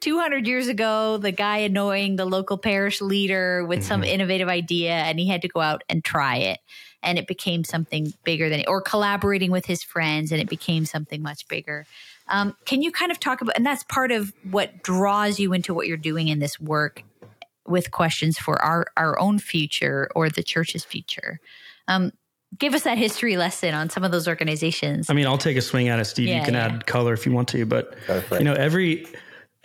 [0.00, 3.88] 200 years ago, the guy annoying the local parish leader with mm-hmm.
[3.88, 6.60] some innovative idea, and he had to go out and try it.
[7.02, 10.84] And it became something bigger than, it, or collaborating with his friends, and it became
[10.86, 11.86] something much bigger.
[12.28, 15.72] Um, can you kind of talk about, and that's part of what draws you into
[15.72, 17.04] what you're doing in this work
[17.68, 21.40] with questions for our, our own future or the church's future.
[21.88, 22.12] Um,
[22.58, 25.10] give us that history lesson on some of those organizations.
[25.10, 26.28] I mean, I'll take a swing at it, Steve.
[26.28, 26.66] Yeah, you can yeah.
[26.66, 27.96] add color if you want to, but
[28.32, 29.06] you know, every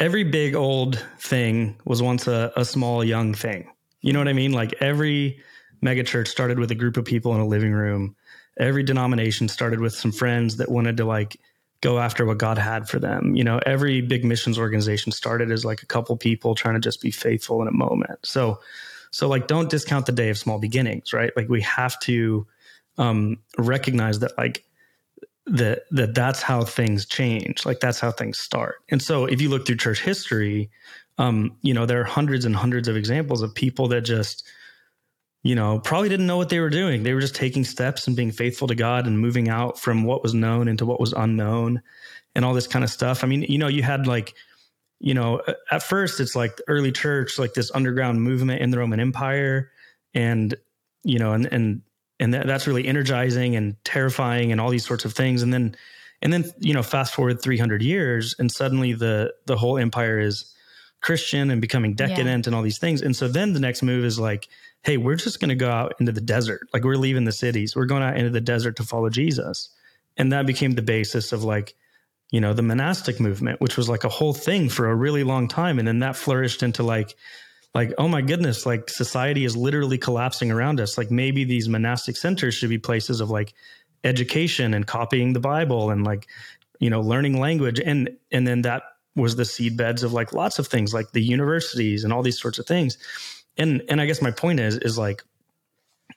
[0.01, 3.71] every big old thing was once a, a small young thing.
[4.01, 4.51] You know what I mean?
[4.51, 5.39] Like every
[5.85, 8.15] megachurch started with a group of people in a living room.
[8.59, 11.39] Every denomination started with some friends that wanted to like
[11.81, 13.35] go after what God had for them.
[13.35, 16.99] You know, every big missions organization started as like a couple people trying to just
[16.99, 18.25] be faithful in a moment.
[18.25, 18.59] So,
[19.11, 21.31] so like, don't discount the day of small beginnings, right?
[21.35, 22.47] Like, we have to
[22.97, 24.63] um, recognize that, like,
[25.51, 27.65] that that that's how things change.
[27.65, 28.75] Like, that's how things start.
[28.89, 30.69] And so, if you look through church history,
[31.17, 34.47] um, you know, there are hundreds and hundreds of examples of people that just
[35.43, 37.01] you know, probably didn't know what they were doing.
[37.03, 40.21] They were just taking steps and being faithful to God and moving out from what
[40.21, 41.81] was known into what was unknown
[42.35, 43.23] and all this kind of stuff.
[43.23, 44.35] I mean, you know, you had like,
[44.99, 45.41] you know,
[45.71, 49.71] at first it's like the early church, like this underground movement in the Roman Empire.
[50.13, 50.53] And,
[51.03, 51.81] you know, and, and,
[52.21, 55.41] and that, that's really energizing and terrifying and all these sorts of things.
[55.41, 55.75] And then,
[56.21, 60.53] and then, you know, fast forward 300 years and suddenly the, the whole empire is
[61.01, 62.49] Christian and becoming decadent yeah.
[62.49, 63.01] and all these things.
[63.01, 64.47] And so then the next move is like,
[64.83, 66.61] hey, we're just going to go out into the desert.
[66.73, 67.75] Like we're leaving the cities.
[67.75, 69.69] We're going out into the desert to follow Jesus.
[70.15, 71.73] And that became the basis of like,
[72.29, 75.47] you know, the monastic movement, which was like a whole thing for a really long
[75.47, 75.79] time.
[75.79, 77.15] And then that flourished into like,
[77.73, 80.97] like, oh my goodness, like society is literally collapsing around us.
[80.97, 83.53] Like maybe these monastic centers should be places of like
[84.03, 86.27] education and copying the Bible and like,
[86.79, 87.79] you know, learning language.
[87.79, 88.83] And and then that
[89.15, 92.39] was the seed beds of like lots of things like the universities and all these
[92.39, 92.97] sorts of things
[93.57, 95.23] and and I guess my point is is like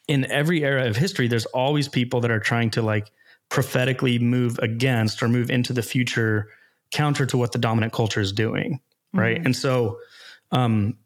[0.09, 3.11] in every era of history, there's always people that are trying to like
[3.49, 6.49] prophetically move against or move into the future
[6.91, 8.81] counter to what the dominant culture is doing,
[9.13, 9.37] right?
[9.37, 9.47] Mm-hmm.
[9.47, 9.99] And so,
[10.53, 10.97] um,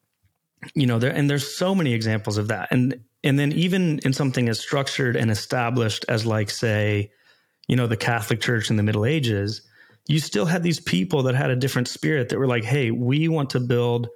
[0.75, 4.13] you know, there and there's so many examples of that, and and then even in
[4.13, 7.11] something as structured and established as like say,
[7.67, 9.63] you know, the Catholic Church in the Middle Ages,
[10.07, 13.29] you still had these people that had a different spirit that were like, hey, we
[13.29, 14.09] want to build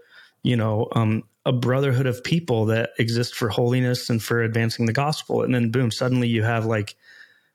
[0.42, 4.92] you know, um, a brotherhood of people that exist for holiness and for advancing the
[4.92, 5.42] gospel.
[5.42, 6.94] And then boom, suddenly you have like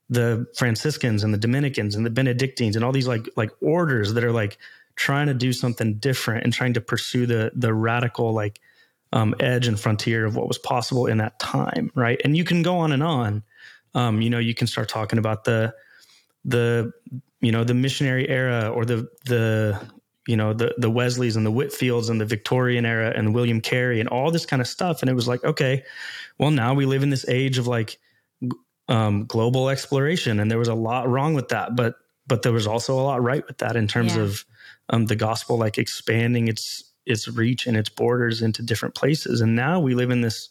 [0.09, 4.23] the Franciscans and the Dominicans and the Benedictines and all these like like orders that
[4.23, 4.57] are like
[4.95, 8.59] trying to do something different and trying to pursue the the radical like
[9.13, 12.19] um, edge and frontier of what was possible in that time, right?
[12.23, 13.43] And you can go on and on.
[13.93, 15.73] Um, you know, you can start talking about the
[16.45, 16.91] the
[17.41, 19.79] you know the missionary era or the the
[20.27, 23.99] you know the the Wesleys and the Whitefields and the Victorian era and William Carey
[23.99, 25.01] and all this kind of stuff.
[25.01, 25.83] And it was like, okay,
[26.37, 27.97] well now we live in this age of like
[28.89, 31.95] um, global exploration, and there was a lot wrong with that, but
[32.27, 34.23] but there was also a lot right with that in terms yeah.
[34.23, 34.45] of
[34.89, 39.41] um, the gospel like expanding its its reach and its borders into different places.
[39.41, 40.49] And now we live in this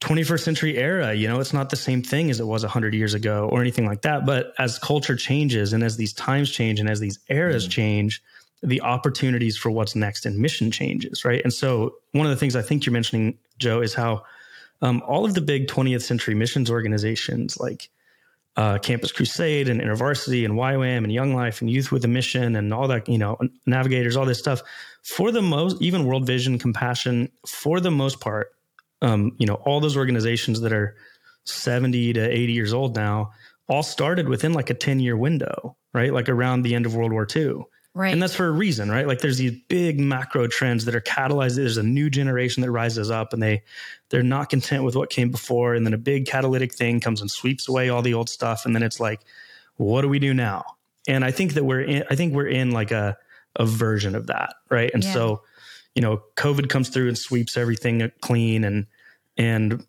[0.00, 3.14] 21st century era you know it's not the same thing as it was 100 years
[3.14, 6.90] ago or anything like that but as culture changes and as these times change and
[6.90, 7.70] as these eras mm-hmm.
[7.70, 8.22] change
[8.62, 12.54] the opportunities for what's next in mission changes right and so one of the things
[12.54, 14.22] i think you're mentioning joe is how
[14.82, 17.88] um, all of the big 20th century missions organizations like
[18.56, 22.54] uh, campus crusade and intervarsity and ywam and young life and youth with a mission
[22.56, 23.36] and all that you know
[23.66, 24.62] navigators all this stuff
[25.02, 28.54] for the most even world vision compassion for the most part
[29.04, 30.96] um, you know, all those organizations that are
[31.44, 33.32] 70 to 80 years old now
[33.68, 36.12] all started within like a 10 year window, right?
[36.12, 37.64] Like around the end of World War II.
[37.96, 38.12] Right.
[38.12, 39.06] And that's for a reason, right?
[39.06, 41.54] Like there's these big macro trends that are catalyzed.
[41.54, 43.62] There's a new generation that rises up and they
[44.10, 45.74] they're not content with what came before.
[45.74, 48.66] And then a big catalytic thing comes and sweeps away all the old stuff.
[48.66, 49.20] And then it's like,
[49.76, 50.64] what do we do now?
[51.06, 53.16] And I think that we're in I think we're in like a
[53.54, 54.90] a version of that, right?
[54.92, 55.12] And yeah.
[55.12, 55.42] so,
[55.94, 58.86] you know, COVID comes through and sweeps everything clean and
[59.36, 59.86] and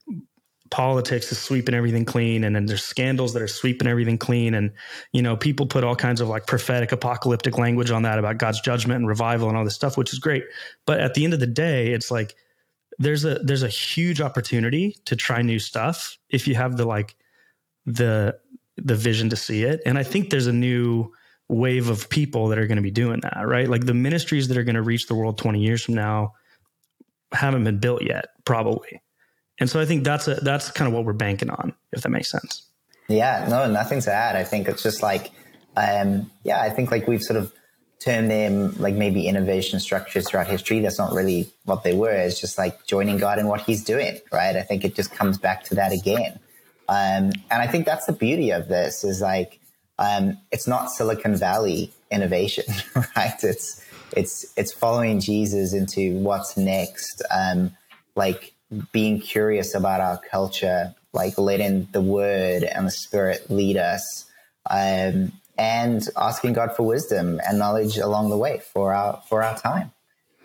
[0.72, 4.72] politics is sweeping everything clean and then there's scandals that are sweeping everything clean and
[5.12, 8.60] you know people put all kinds of like prophetic apocalyptic language on that about god's
[8.62, 10.44] judgment and revival and all this stuff which is great.
[10.86, 12.36] But at the end of the day it's like
[12.98, 17.16] there's a there's a huge opportunity to try new stuff if you have the like
[17.86, 18.38] the
[18.78, 19.82] the vision to see it.
[19.86, 21.12] And i think there's a new
[21.48, 23.70] wave of people that are going to be doing that right?
[23.70, 26.34] Like the ministries that are going to reach the world 20 years from now
[27.32, 29.00] haven't been built yet probably
[29.60, 32.10] and so I think that's a, that's kind of what we're banking on, if that
[32.10, 32.64] makes sense.
[33.08, 34.36] Yeah, no, nothing to add.
[34.36, 35.32] I think it's just like,
[35.78, 37.54] um, yeah, I think like we've sort of
[38.00, 40.80] termed them like maybe innovation structures throughout history.
[40.80, 42.12] That's not really what they were.
[42.12, 44.56] It's just like joining God in what He's doing, right?
[44.56, 46.40] I think it just comes back to that again.
[46.88, 49.60] Um, and I think that's the beauty of this is like,
[49.98, 52.66] um, it's not Silicon Valley innovation,
[53.16, 53.44] right?
[53.44, 53.84] It's,
[54.16, 57.24] it's, it's following Jesus into what's next.
[57.32, 57.72] Um,
[58.16, 58.55] like
[58.92, 64.26] being curious about our culture, like letting the word and the spirit lead us.
[64.70, 69.58] Um, and asking God for wisdom and knowledge along the way for our, for our
[69.58, 69.92] time.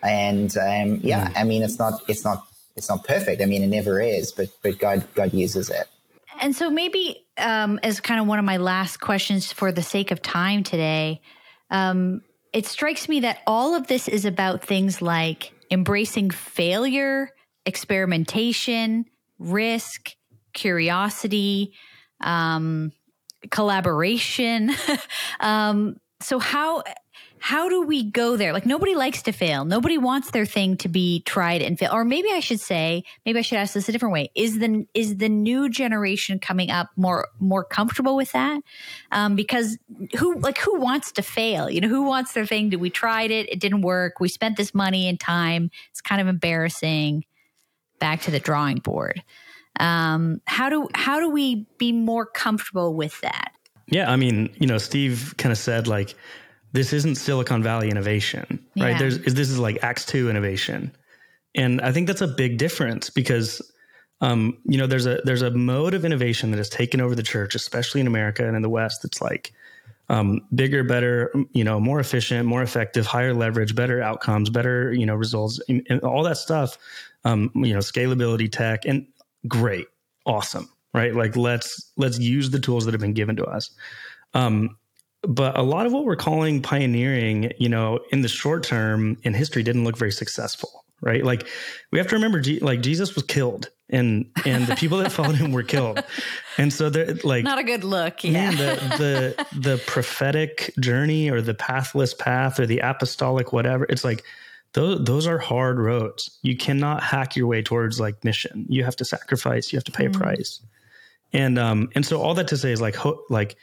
[0.02, 1.36] And, um, yeah, mm.
[1.36, 2.46] I mean, it's not, it's not,
[2.76, 3.42] it's not perfect.
[3.42, 5.88] I mean, it never is, but, but God, God uses it.
[6.40, 10.10] And so maybe um, as kind of one of my last questions for the sake
[10.10, 11.20] of time today,
[11.70, 17.30] um, it strikes me that all of this is about things like embracing failure,
[17.66, 19.06] experimentation,
[19.38, 20.14] risk,
[20.52, 21.72] curiosity,
[22.20, 22.92] um,
[23.50, 24.70] collaboration.
[25.40, 26.82] um, so how
[27.42, 28.52] how do we go there?
[28.52, 29.64] Like nobody likes to fail.
[29.64, 31.90] Nobody wants their thing to be tried and fail.
[31.90, 34.30] Or maybe I should say, maybe I should ask this a different way.
[34.34, 38.60] Is the is the new generation coming up more more comfortable with that?
[39.10, 39.78] Um, because
[40.18, 41.70] who like who wants to fail?
[41.70, 42.70] You know, who wants their thing?
[42.70, 43.50] To, we tried it?
[43.50, 44.20] It didn't work.
[44.20, 45.70] We spent this money and time.
[45.90, 47.24] It's kind of embarrassing.
[48.00, 49.22] Back to the drawing board.
[49.78, 53.52] Um, how do how do we be more comfortable with that?
[53.86, 56.14] Yeah, I mean, you know, Steve kind of said like
[56.72, 58.90] this isn't Silicon Valley innovation, right?
[58.92, 58.98] Yeah.
[58.98, 60.94] There's this is like Acts two innovation,
[61.54, 63.60] and I think that's a big difference because
[64.20, 67.22] um, you know there's a there's a mode of innovation that has taken over the
[67.22, 69.04] church, especially in America and in the West.
[69.04, 69.52] It's like
[70.08, 75.06] um, bigger, better, you know, more efficient, more effective, higher leverage, better outcomes, better you
[75.06, 76.78] know results, and, and all that stuff.
[77.24, 79.06] Um, you know, scalability, tech, and
[79.46, 79.86] great,
[80.24, 81.14] awesome, right?
[81.14, 83.70] Like let's let's use the tools that have been given to us.
[84.34, 84.76] Um,
[85.22, 89.34] but a lot of what we're calling pioneering, you know, in the short term in
[89.34, 91.24] history didn't look very successful, right?
[91.24, 91.46] Like
[91.92, 95.52] we have to remember, like Jesus was killed, and and the people that followed him
[95.52, 96.02] were killed,
[96.56, 98.24] and so they're like not a good look.
[98.24, 103.84] Yeah, man, the the the prophetic journey or the pathless path or the apostolic whatever.
[103.88, 104.24] It's like
[104.74, 106.38] those those are hard roads.
[106.42, 108.66] You cannot hack your way towards like mission.
[108.68, 109.72] You have to sacrifice.
[109.72, 110.14] You have to pay mm.
[110.14, 110.60] a price.
[111.32, 113.56] And um and so all that to say is like ho- like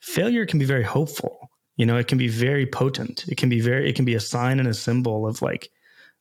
[0.00, 1.50] failure can be very hopeful.
[1.76, 3.24] You know, it can be very potent.
[3.28, 5.70] It can be very, it can be a sign and a symbol of like,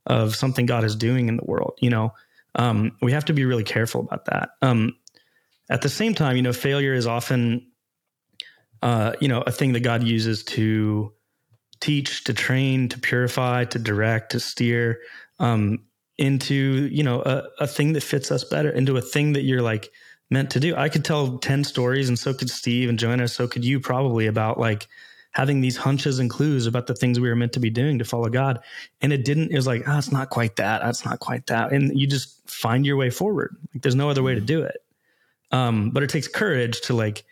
[0.05, 1.77] of something God is doing in the world.
[1.81, 2.13] You know,
[2.55, 4.51] um, we have to be really careful about that.
[4.61, 4.95] Um,
[5.69, 7.67] at the same time, you know, failure is often,
[8.81, 11.13] uh, you know, a thing that God uses to
[11.81, 14.99] teach, to train, to purify, to direct, to steer
[15.39, 15.79] um,
[16.17, 19.61] into, you know, a, a thing that fits us better, into a thing that you're
[19.61, 19.91] like,
[20.31, 20.75] meant to do.
[20.75, 24.25] I could tell 10 stories and so could Steve and Joanna, so could you probably
[24.25, 24.87] about like
[25.31, 28.05] having these hunches and clues about the things we were meant to be doing to
[28.05, 28.59] follow God.
[29.01, 30.81] And it didn't, it was like, ah, oh, it's not quite that.
[30.85, 31.71] It's not quite that.
[31.71, 33.55] And you just find your way forward.
[33.73, 34.83] Like there's no other way to do it.
[35.51, 37.23] Um, but it takes courage to like,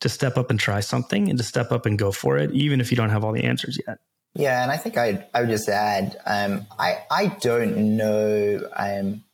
[0.00, 2.80] to step up and try something and to step up and go for it, even
[2.80, 3.98] if you don't have all the answers yet.
[4.34, 9.24] Yeah, and I think I I would just add, um, I I don't know um,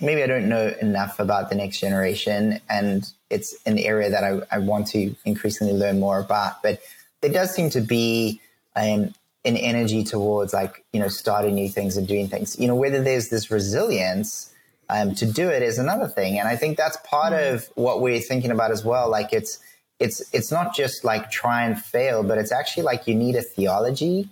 [0.00, 4.40] maybe I don't know enough about the next generation, and it's an area that I,
[4.50, 6.62] I want to increasingly learn more about.
[6.62, 6.80] But
[7.20, 8.40] there does seem to be
[8.76, 9.14] um,
[9.44, 12.58] an energy towards like you know starting new things and doing things.
[12.58, 14.52] You know, whether there's this resilience
[14.88, 17.54] um, to do it is another thing, and I think that's part mm-hmm.
[17.54, 19.08] of what we're thinking about as well.
[19.10, 19.58] Like it's
[20.04, 23.42] it's it's not just like try and fail, but it's actually like you need a
[23.42, 24.28] theology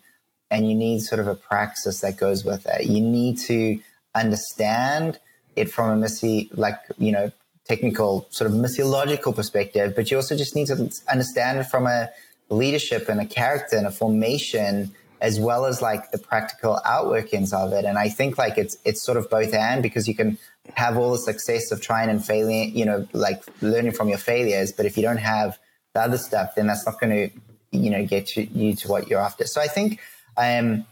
[0.50, 2.84] and you need sort of a praxis that goes with it.
[2.84, 3.80] You need to
[4.14, 5.18] understand
[5.56, 7.32] it from a missy, like, you know,
[7.66, 12.10] technical sort of missiological perspective, but you also just need to understand it from a
[12.50, 14.92] leadership and a character and a formation
[15.22, 17.86] as well as like the practical outworkings of it.
[17.86, 20.36] And I think like it's it's sort of both and because you can
[20.74, 24.72] have all the success of trying and failing, you know, like learning from your failures,
[24.72, 25.58] but if you don't have
[25.94, 27.36] the other stuff, then that's not going to,
[27.72, 29.46] you know, get you, you to what you're after.
[29.46, 30.00] So I think,
[30.36, 30.86] um,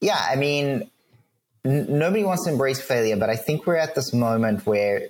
[0.00, 0.88] yeah, I mean,
[1.64, 5.08] nobody wants to embrace failure, but I think we're at this moment where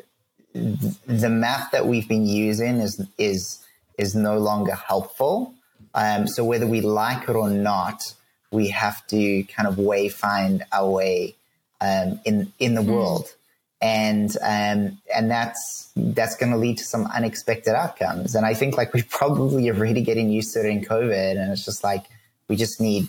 [0.54, 3.64] th- the map that we've been using is is
[3.98, 5.54] is no longer helpful.
[5.94, 8.02] Um, so whether we like it or not,
[8.50, 11.34] we have to kind of way find our way
[11.80, 12.92] um, in in the mm.
[12.92, 13.34] world,
[13.80, 18.34] and um, and that's that's going to lead to some unexpected outcomes.
[18.34, 21.52] And I think like we probably are really getting used to it in COVID, and
[21.52, 22.06] it's just like
[22.48, 23.08] we just need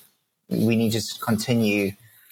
[0.49, 1.91] we need to just continue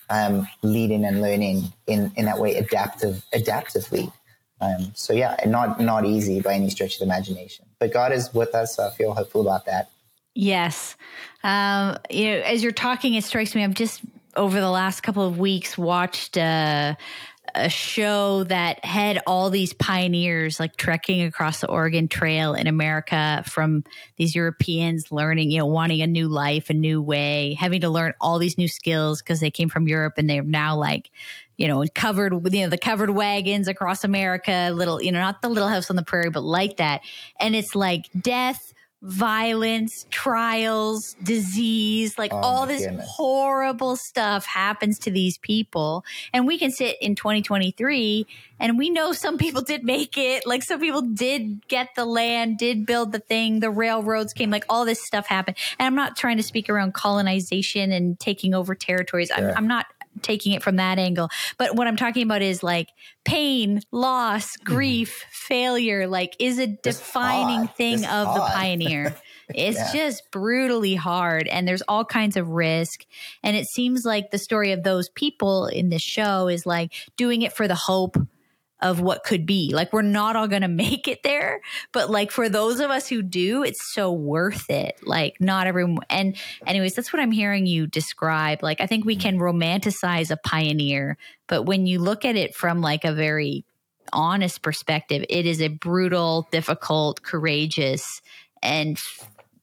[0.10, 4.12] um, leading and learning in, in that way adaptive adaptively
[4.60, 7.66] Um, so yeah, not not easy by any stretch of the imagination.
[7.80, 8.76] But God is with us.
[8.76, 9.90] So I feel hopeful about that.
[10.34, 10.96] Yes.
[11.44, 13.64] Um, you know, as you're talking, it strikes me.
[13.64, 14.02] I've just
[14.36, 16.96] over the last couple of weeks watched uh,
[17.58, 23.44] a show that had all these pioneers like trekking across the Oregon Trail in America
[23.46, 23.84] from
[24.16, 28.14] these Europeans learning, you know, wanting a new life, a new way, having to learn
[28.22, 31.10] all these new skills because they came from Europe and they're now like,
[31.58, 35.42] you know, covered with, you know, the covered wagons across America, little, you know, not
[35.42, 37.02] the little house on the prairie, but like that.
[37.40, 43.08] And it's like death, violence, trials, disease, like oh all this goodness.
[43.08, 46.04] horrible stuff happens to these people.
[46.34, 48.26] And we can sit in 2023
[48.60, 50.48] and we know some people did make it.
[50.48, 54.66] Like some people did get the land, did build the thing, the railroads came, like
[54.68, 55.58] all this stuff happened.
[55.78, 59.30] And I'm not trying to speak around colonization and taking over territories.
[59.34, 59.86] I'm, I'm not
[60.22, 61.30] taking it from that angle.
[61.58, 62.90] But what I'm talking about is like
[63.26, 64.74] pain, loss, mm-hmm.
[64.74, 65.32] grief, mm.
[65.32, 69.16] failure, like is a defining thing of the pioneer.
[69.56, 69.94] It's yeah.
[69.94, 73.06] just brutally hard and there's all kinds of risk.
[73.44, 77.44] And it seems like the story of those people in this show is like doing
[77.44, 78.18] it for the hope
[78.80, 79.72] of what could be.
[79.74, 81.62] Like we're not all going to make it there,
[81.92, 85.00] but like for those of us who do, it's so worth it.
[85.04, 88.64] Like not everyone and anyways, that's what I'm hearing you describe.
[88.64, 91.18] Like I think we can romanticize a pioneer,
[91.48, 93.66] but when you look at it from like a very
[94.14, 98.22] honest perspective, it is a brutal, difficult, courageous
[98.62, 99.00] and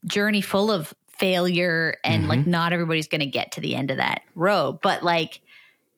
[0.05, 2.29] journey full of failure and mm-hmm.
[2.29, 5.41] like not everybody's going to get to the end of that road, but like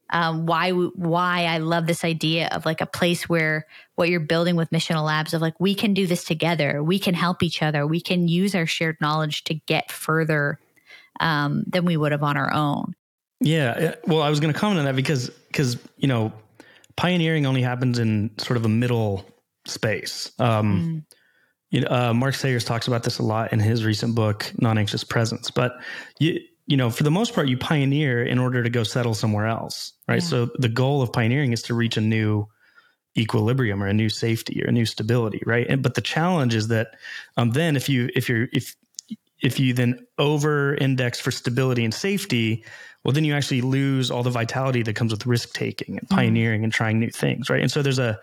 [0.09, 4.55] um, why why I love this idea of like a place where what you're building
[4.55, 7.85] with Missional Labs of like we can do this together, we can help each other,
[7.85, 10.59] we can use our shared knowledge to get further
[11.19, 12.95] um, than we would have on our own.
[13.39, 16.31] Yeah, well, I was going to comment on that because because you know
[16.95, 19.25] pioneering only happens in sort of a middle
[19.65, 20.31] space.
[20.39, 21.17] Um, mm.
[21.69, 24.77] You know, uh, Mark Sayers talks about this a lot in his recent book, Non
[24.77, 25.51] Anxious Presence.
[25.51, 25.73] But
[26.17, 29.47] you you know, for the most part, you pioneer in order to go settle somewhere
[29.47, 30.21] else, right?
[30.21, 30.27] Yeah.
[30.27, 32.47] So the goal of pioneering is to reach a new
[33.17, 35.65] equilibrium or a new safety or a new stability, right?
[35.67, 36.95] And but the challenge is that
[37.37, 38.75] um, then if you if you're if
[39.41, 42.65] if you then over index for stability and safety,
[43.03, 46.15] well, then you actually lose all the vitality that comes with risk taking and mm-hmm.
[46.15, 46.65] pioneering mm.
[46.65, 47.61] and trying new things, right?
[47.61, 48.19] And so there's a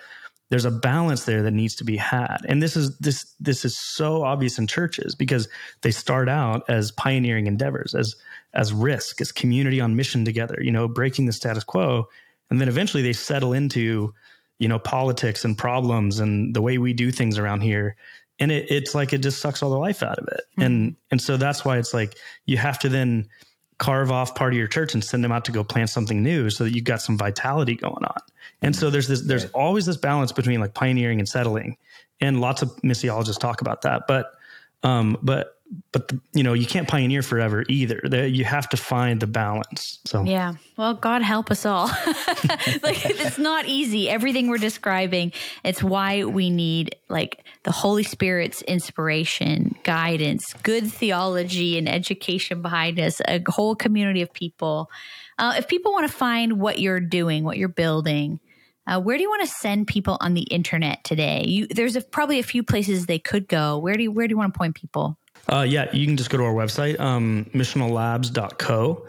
[0.55, 2.39] there's a balance there that needs to be had.
[2.49, 5.49] And this is this this is so obvious in churches because
[5.81, 8.15] they start out as pioneering endeavors as
[8.53, 12.07] as risk as community on mission together you know breaking the status quo.
[12.51, 14.15] And then eventually they settle into
[14.61, 17.97] you know politics and problems and the way we do things around here.
[18.39, 20.43] And it, it's like it just sucks all the life out of it.
[20.53, 20.63] Mm-hmm.
[20.63, 22.15] and and so that's why it's like
[22.47, 23.29] you have to then
[23.79, 26.49] carve off part of your church and send them out to go plant something new
[26.51, 28.21] so that you've got some vitality going on.
[28.63, 31.77] And so there's this, there's always this balance between like pioneering and settling,
[32.21, 34.03] and lots of missiologists talk about that.
[34.07, 34.33] But,
[34.83, 35.59] um, but,
[35.93, 38.27] but the, you know, you can't pioneer forever either.
[38.27, 40.01] You have to find the balance.
[40.05, 41.87] So yeah, well, God help us all.
[42.83, 44.09] like it's not easy.
[44.09, 45.33] Everything we're describing,
[45.65, 52.99] it's why we need like the Holy Spirit's inspiration, guidance, good theology, and education behind
[53.01, 53.21] us.
[53.27, 54.91] A whole community of people.
[55.39, 58.41] Uh, if people want to find what you're doing, what you're building,
[58.87, 61.45] uh, where do you want to send people on the internet today?
[61.47, 63.79] You, there's a, probably a few places they could go.
[63.79, 65.19] Where do you, where do you want to point people?
[65.51, 69.07] Uh, yeah, you can just go to our website, um, missionallabs.co,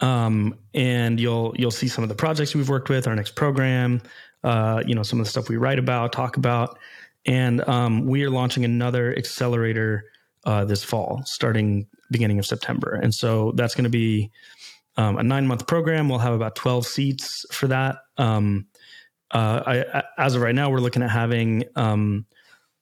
[0.00, 4.02] um, and you'll you'll see some of the projects we've worked with, our next program,
[4.44, 6.78] uh, you know, some of the stuff we write about, talk about,
[7.26, 10.04] and um, we are launching another accelerator
[10.44, 14.30] uh, this fall, starting beginning of September, and so that's going to be
[14.96, 16.08] um, a nine month program.
[16.08, 17.96] We'll have about twelve seats for that.
[18.18, 18.66] Um,
[19.30, 22.26] uh, I, as of right now, we're looking at having um,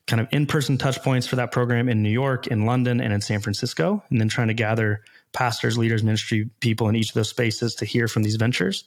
[0.07, 3.21] kind of in-person touch points for that program in New York, in London, and in
[3.21, 5.03] San Francisco, and then trying to gather
[5.33, 8.85] pastors, leaders, ministry people in each of those spaces to hear from these ventures,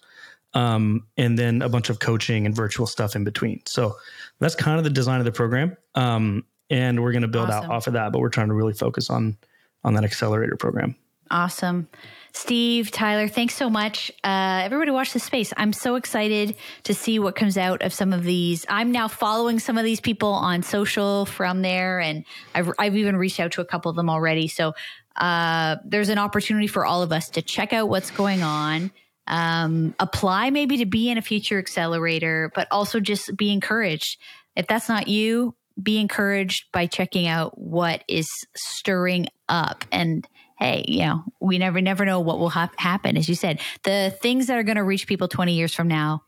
[0.54, 3.62] um, and then a bunch of coaching and virtual stuff in between.
[3.66, 3.96] So
[4.40, 7.66] that's kind of the design of the program, um, and we're going to build awesome.
[7.66, 8.12] out off of that.
[8.12, 9.38] But we're trying to really focus on
[9.84, 10.96] on that accelerator program.
[11.32, 11.88] Awesome.
[12.32, 14.12] Steve, Tyler, thanks so much.
[14.24, 15.52] Uh, everybody watch the space.
[15.58, 18.66] I'm so excited to see what comes out of some of these.
[18.70, 23.18] I'm now following some of these people on social from there, and I've, I've even
[23.18, 24.48] reached out to a couple of them already.
[24.48, 24.74] So
[25.16, 28.92] uh, there's an opportunity for all of us to check out what's going on,
[29.28, 34.20] um, apply maybe to be in a future accelerator, but also just be encouraged.
[34.56, 40.28] If that's not you, be encouraged by checking out what is stirring up and
[40.60, 43.18] hey, you know, we never never know what will ha- happen.
[43.18, 46.24] As you said, the things that are going to reach people 20 years from now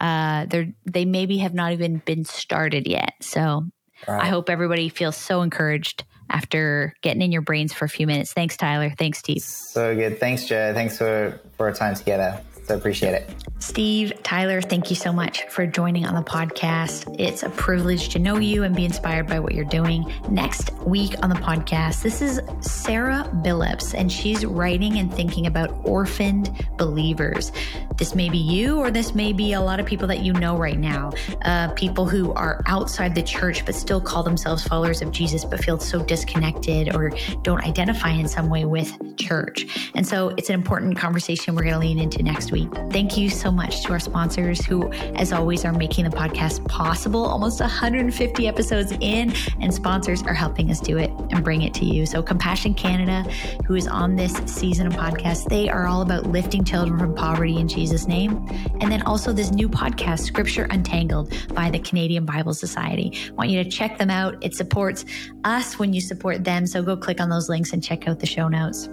[0.00, 3.14] uh, they're they maybe have not even been started yet.
[3.20, 3.66] So
[4.06, 4.22] right.
[4.22, 8.32] I hope everybody feels so encouraged after getting in your brains for a few minutes.
[8.32, 8.92] Thanks, Tyler.
[8.96, 9.42] Thanks, Steve.
[9.42, 10.20] So good.
[10.20, 10.72] Thanks, Joe.
[10.72, 12.40] Thanks for for our time together.
[12.68, 13.30] So appreciate it.
[13.60, 17.16] Steve, Tyler, thank you so much for joining on the podcast.
[17.18, 20.12] It's a privilege to know you and be inspired by what you're doing.
[20.30, 25.70] Next week on the podcast, this is Sara Billups, and she's writing and thinking about
[25.84, 27.50] orphaned believers.
[27.96, 30.56] This may be you, or this may be a lot of people that you know
[30.56, 31.10] right now.
[31.42, 35.64] Uh, people who are outside the church but still call themselves followers of Jesus, but
[35.64, 37.10] feel so disconnected or
[37.42, 39.90] don't identify in some way with church.
[39.94, 42.57] And so it's an important conversation we're going to lean into next week.
[42.90, 47.24] Thank you so much to our sponsors who, as always, are making the podcast possible.
[47.24, 51.84] Almost 150 episodes in, and sponsors are helping us do it and bring it to
[51.84, 52.06] you.
[52.06, 53.22] So, Compassion Canada,
[53.66, 57.58] who is on this season of podcast, they are all about lifting children from poverty
[57.58, 58.46] in Jesus' name.
[58.80, 63.12] And then also this new podcast, Scripture Untangled, by the Canadian Bible Society.
[63.28, 64.36] I want you to check them out.
[64.42, 65.04] It supports
[65.44, 66.66] us when you support them.
[66.66, 68.88] So, go click on those links and check out the show notes.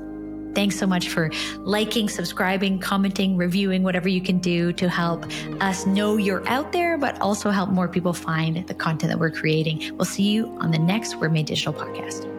[0.55, 1.29] Thanks so much for
[1.59, 5.25] liking, subscribing, commenting, reviewing, whatever you can do to help
[5.61, 9.31] us know you're out there, but also help more people find the content that we're
[9.31, 9.95] creating.
[9.97, 12.34] We'll see you on the next Word Made Digital podcast.